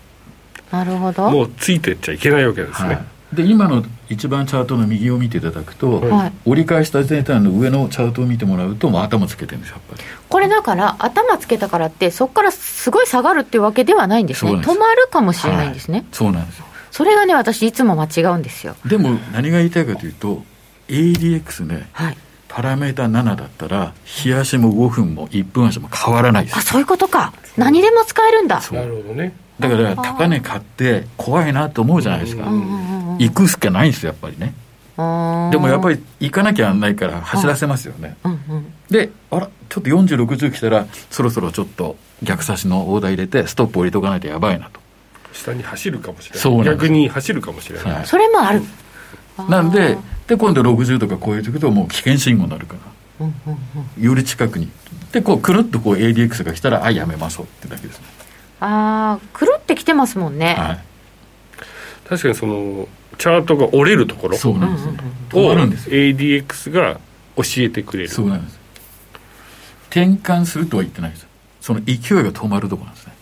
[0.71, 1.31] なるほど。
[1.31, 6.11] もうついてっちゃいけないわけですね、はい、で、今の一番チャートの右を見ていただくと、はい。
[6.11, 10.09] はい折り返した全体の上のチャートを見てもらうと、もう頭つけてるんですよ、やっぱり。
[10.29, 14.53] これだから頭つけたからってそこからすごい下がるっていうわけではないんですね。
[14.53, 16.07] 止まるかもしれないんですね、はい。
[16.13, 16.65] そうなんですよ。
[16.91, 18.77] それがね私いつも間違うんですよ。
[18.87, 20.43] でも何が言いたいかというと、
[20.89, 22.17] ADX ね、はい。
[22.49, 26.57] パラメータ7だったら、日足も5分も1分足も変わらないです。
[26.57, 26.63] あ。
[26.63, 27.35] そういうことか。
[27.59, 28.63] 何でも使えるんだ。
[28.63, 28.79] そう。
[28.79, 29.35] なるほどね。
[29.61, 32.47] だから高値買って怖いなと思うじゃないですか。
[32.47, 34.55] うんうんうんうん行くしかないんですよ、やっぱりね。
[34.97, 35.05] で
[35.59, 38.17] もやっぱり行かなきゃなんないから走らせますよね。
[38.25, 44.81] うんうんで、あら、ちょっと40、60来たら、そろそろちょっと逆差しのオーダー入れて、ストップ降りとかないとやばいなと。
[45.35, 46.65] 下に走るかもしれない。
[46.65, 48.07] 逆に走るかもしれない、はい。
[48.07, 48.63] それもある。
[49.49, 52.77] なんで、で、今度60とか超えていくと、もう危険信号になるか
[53.21, 53.59] ら、うんうん
[53.99, 54.03] うん。
[54.03, 54.71] より近くに。
[55.13, 58.07] で、こう、くるっとこう ADX が来たら、あ、やめましょうってだけですね。
[58.61, 60.81] ああ狂ってきてますもんね、はい。
[62.09, 62.89] 確かにその
[63.19, 64.93] チャートが折れるところそうなんですね。
[65.33, 65.97] を止まるんですよ。
[65.97, 67.01] ADX が
[67.37, 68.59] 教えてくれるそうなんです。
[69.91, 71.27] 転換するとは言ってないです。
[71.61, 73.13] その勢いが止まるところなんですね。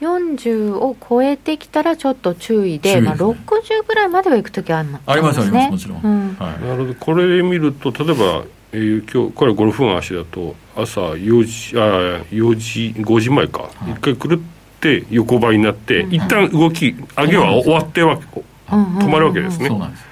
[0.00, 6.02] 40を超えてきたらちょっと注意で注意ですねまあ、60ぐらいまでは行く時はあるありますあります、ねもちろん。
[6.02, 6.60] うんはい。
[6.64, 14.38] なるほどこれで見ると例えば、えー今日これゴルフの足だと朝4時あ4時5時前かい一、回くるっ
[14.80, 19.68] て横ばいになって、一旦動き上げは終わってわけうんうんうんうん止まるわけですね。
[19.68, 20.04] そうなんです。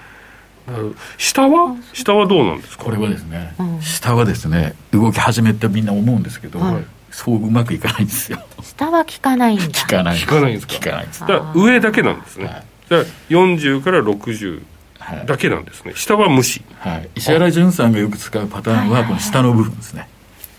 [1.16, 1.76] 下は？
[1.94, 2.84] 下はどうなんですか？
[2.84, 3.82] これはですね、うん。
[3.82, 6.84] 下はですね、動き始めってみんな思うんですけど、はい。
[7.10, 8.38] そううまくいかないんですよ。
[8.62, 9.64] 下は効かないんだ。
[9.64, 10.20] 効かない。
[10.20, 10.74] 効かないんですか？
[10.74, 11.20] 効かないです。
[11.20, 12.54] だから上だけなんですね、はい。
[12.54, 14.62] だから40から60
[14.98, 15.26] はい。
[15.26, 15.94] だけなんですね。
[15.94, 16.62] 下は無視。
[16.80, 20.06] はい、石原潤さんがよく使うパターンはこの下の部分ですね、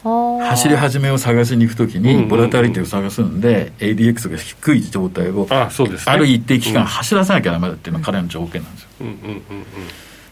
[0.03, 6.13] 走走り始めを探しに行くときにボラタリティを探すんで、ADX が低い状態をあそうですね。
[6.13, 6.87] ある一定期間うん。
[6.87, 8.89] 走らさなきゃダメだっていうのが彼の条件なんですよ。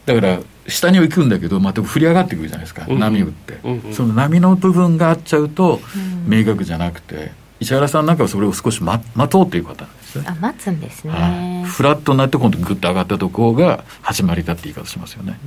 [0.06, 0.40] だから
[0.70, 3.60] 下には行くんだけどまた振り上がってくるじゃないですか、波打って、
[3.94, 6.30] その波の部分があっちゃうと、うん。
[6.30, 10.26] 明確じゃなくて石原さんなんかはそれを少し待待とうという方なんですね。
[10.28, 15.38] あ待つんですね、はい、フラットになって今度グッと上がったところが始まりだって言い方しますよね。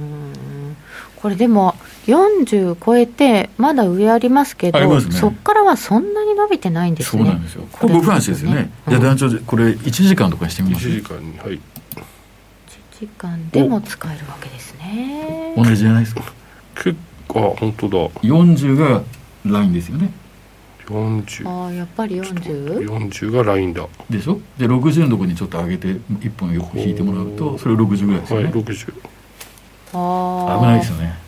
[1.21, 1.75] これでも
[2.07, 7.23] 40超えてまだ上ありますけど、ね、そこからはそんなに伸びてないんですね。
[7.25, 7.67] そうなんですよ。
[7.71, 8.71] これ僕話ですよね。
[8.89, 11.49] じゃあ団長これ1時間とかしてみます？1時間にはい。
[11.51, 11.61] 1
[13.01, 15.55] 時間でも使えるわけですね。
[15.57, 16.23] 同じじゃないですか？
[16.75, 16.97] 結
[17.29, 17.99] 構あ本当だ。
[18.23, 19.03] 40が
[19.45, 20.11] ラインですよね。
[20.87, 22.81] 40ああやっぱり 40?
[22.89, 23.87] 40がラインだ。
[24.09, 24.41] でしょ？
[24.59, 28.45] で60のとこにちょっと上げて1本横引いてもらうとそれ60ぐらいですよね。
[28.47, 28.95] はい60。
[29.93, 31.19] あ危ないですよね。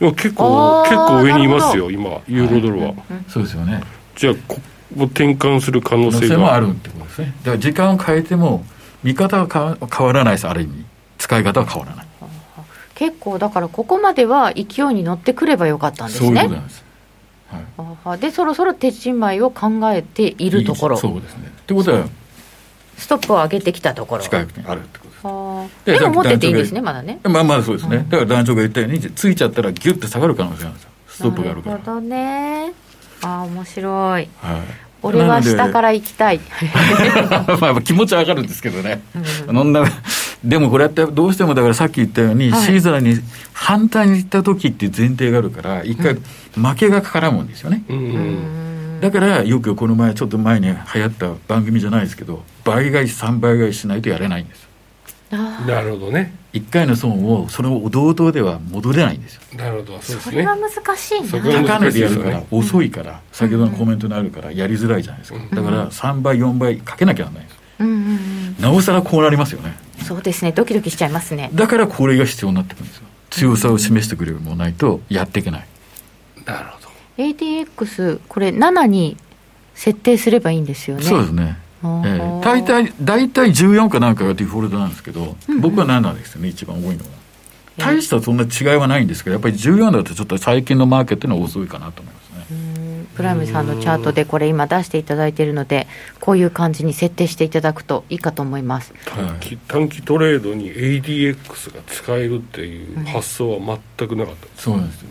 [0.00, 2.94] いや結構結構上にいますなよ今ユーロドルは。
[3.28, 3.82] そうですよね。
[4.16, 4.56] じゃあこ
[4.96, 7.34] こ転換する可能可能性もあるってことですね。
[7.42, 8.64] だから時間を変えても
[9.02, 10.84] 見方は変わ変わらないですある意味
[11.18, 12.06] 使い方は変わらない。
[12.94, 16.84] 結構だからここまでは勢いに乗ってくればよかったんですそういうねことなんです。
[18.04, 18.18] はい。
[18.18, 21.46] でそろそろ手仕舞いを考えているところそうですね。
[21.46, 22.06] ってことは
[22.96, 25.03] ストップを上げてきたところ近くにあるってこと
[25.84, 28.06] でも持ってていいんですねまだねまあまあそうですね。
[28.08, 30.90] だから団長が言ったようについちゃったらギュッて下がる可能性があるんですよ。
[31.08, 31.76] ストップがあるから。
[31.76, 32.72] なるほどね
[33.22, 34.28] ああ面白いはい。
[35.02, 36.40] 俺は下からら行きたい
[37.60, 39.02] まあ気持ちはわかるんですけどね。
[39.46, 39.84] そんな、
[40.42, 43.20] でもこれやってどうしてもだからさっき言ったように、はいシーザーに
[43.52, 47.84] 反対に行った時っていう前提があるから、一回負けが絡むんですよね。
[47.88, 48.06] うんううん
[48.98, 54.66] んだからよくこの前ちょっと前に流行った番組じゃないですけど、倍買い3倍買いしないとやれないんです
[55.30, 56.34] なるほどね。
[56.52, 59.40] 一回の損をその同等では戻れないんですよ。
[59.56, 60.56] なるほどそうですねーそれは。
[60.56, 61.28] 難しいな
[61.62, 65.38] 高値でやるから遅いから、先ほどのコメントにあるからやりづらいじゃないですか。
[65.52, 67.58] だから3倍4倍かけなきゃならないんです。
[67.80, 69.74] うんうんうんなおさらこうなりますよね。
[70.02, 73.04] そうですねドキドキしちゃいますねだからこれが必要になってくるんですよ。
[73.30, 75.66] 強さを示してくれるものないとやっていけない。
[76.44, 76.88] なるほど。
[77.16, 79.16] ADX これ7に
[79.74, 81.58] 設定すればいいんですよねそうですね。
[82.42, 87.10] 大体、大体14かなんかがデフォルトなんですけど、僕は7ですよね、一番多いのは。
[87.76, 92.46] 大したそんな違いはないんですけど、やっぱり14だとちょっと最近のマーケットのは遅いかなと思いますね。
[92.50, 95.86] うんプライムさんのチャートでこれ今出していただいているので
[96.20, 104.62] こういう感じに設定していただくといいかと思います短期短期トレードに ADX が使えるっていう発想は全くなかったです。
[104.62, 105.08] そうなんですよ。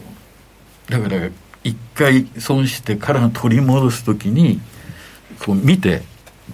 [0.90, 1.30] だから、
[1.64, 4.60] 一回損してから取り戻すときに、
[5.40, 6.02] こう見て、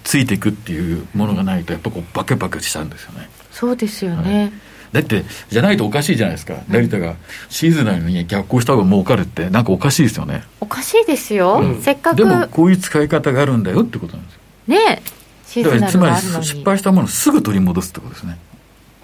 [0.04, 3.28] ついていくっていうものがないと、やっぱこうバケバケしちゃうんですよね。
[3.52, 4.52] そうですよね、
[4.92, 6.54] だって、じゃないとおかしいじゃないですか。
[6.68, 7.14] 成田が
[7.48, 10.44] シーズンなのに逆行した方が儲かるって、なんかおかしいですよね。
[10.60, 14.40] おかしいですよ、うんせっかくでも、こういう使い方があるんだよってことなんですよ。
[14.68, 15.02] ね
[15.46, 18.38] シーズナルまりがあるのに失敗したものをすぐ取り戻すってことですね。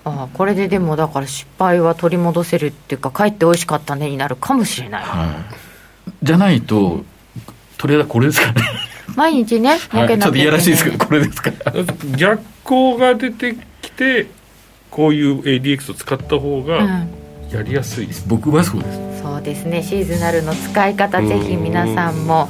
[0.05, 6.15] ああこれででもだから失敗は取り戻せるっていうかかえって美味しかったねになるかもしれない、はい。
[6.23, 7.05] じゃないと、
[7.77, 8.69] とりあえずこれですからね。
[9.17, 11.51] 毎日ねはい、ちょっといやらしいですけど、どこれですか？
[11.65, 11.73] ら。
[12.17, 14.27] 逆光が出てきて
[14.91, 17.09] こういう ADX を使った方がうん。
[17.51, 18.09] やりやすい。
[18.09, 18.25] です。
[18.27, 19.23] 僕はそうです。
[19.23, 19.83] そうですね。
[19.83, 21.29] シーズナルの使い方うん。
[21.29, 22.49] ぜひ皆さんも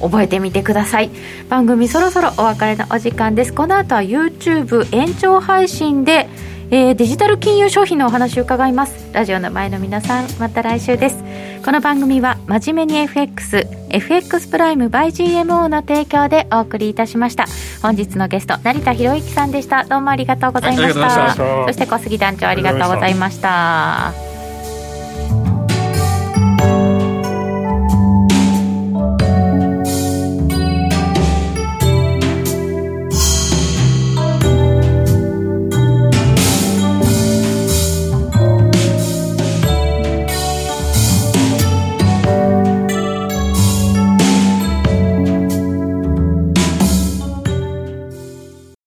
[0.00, 1.10] 覚えてみてください。
[1.48, 3.54] 番組そろそろお別れのお時間です。
[3.54, 6.28] この後は YouTube 延長配信で、
[6.70, 9.10] えーデジタル金融商品のお話を伺います。
[9.12, 11.16] ラジオの前の皆さんまた来週です。
[11.64, 17.46] この番組は真面目に FXFX プライム by GMO の提供でお送りいたしました。
[17.82, 19.84] 本日のゲスト成田博之さんでした。
[19.84, 21.66] どうもありがとうございましはいした。
[21.66, 24.33] そして小杉団長ありがとうございました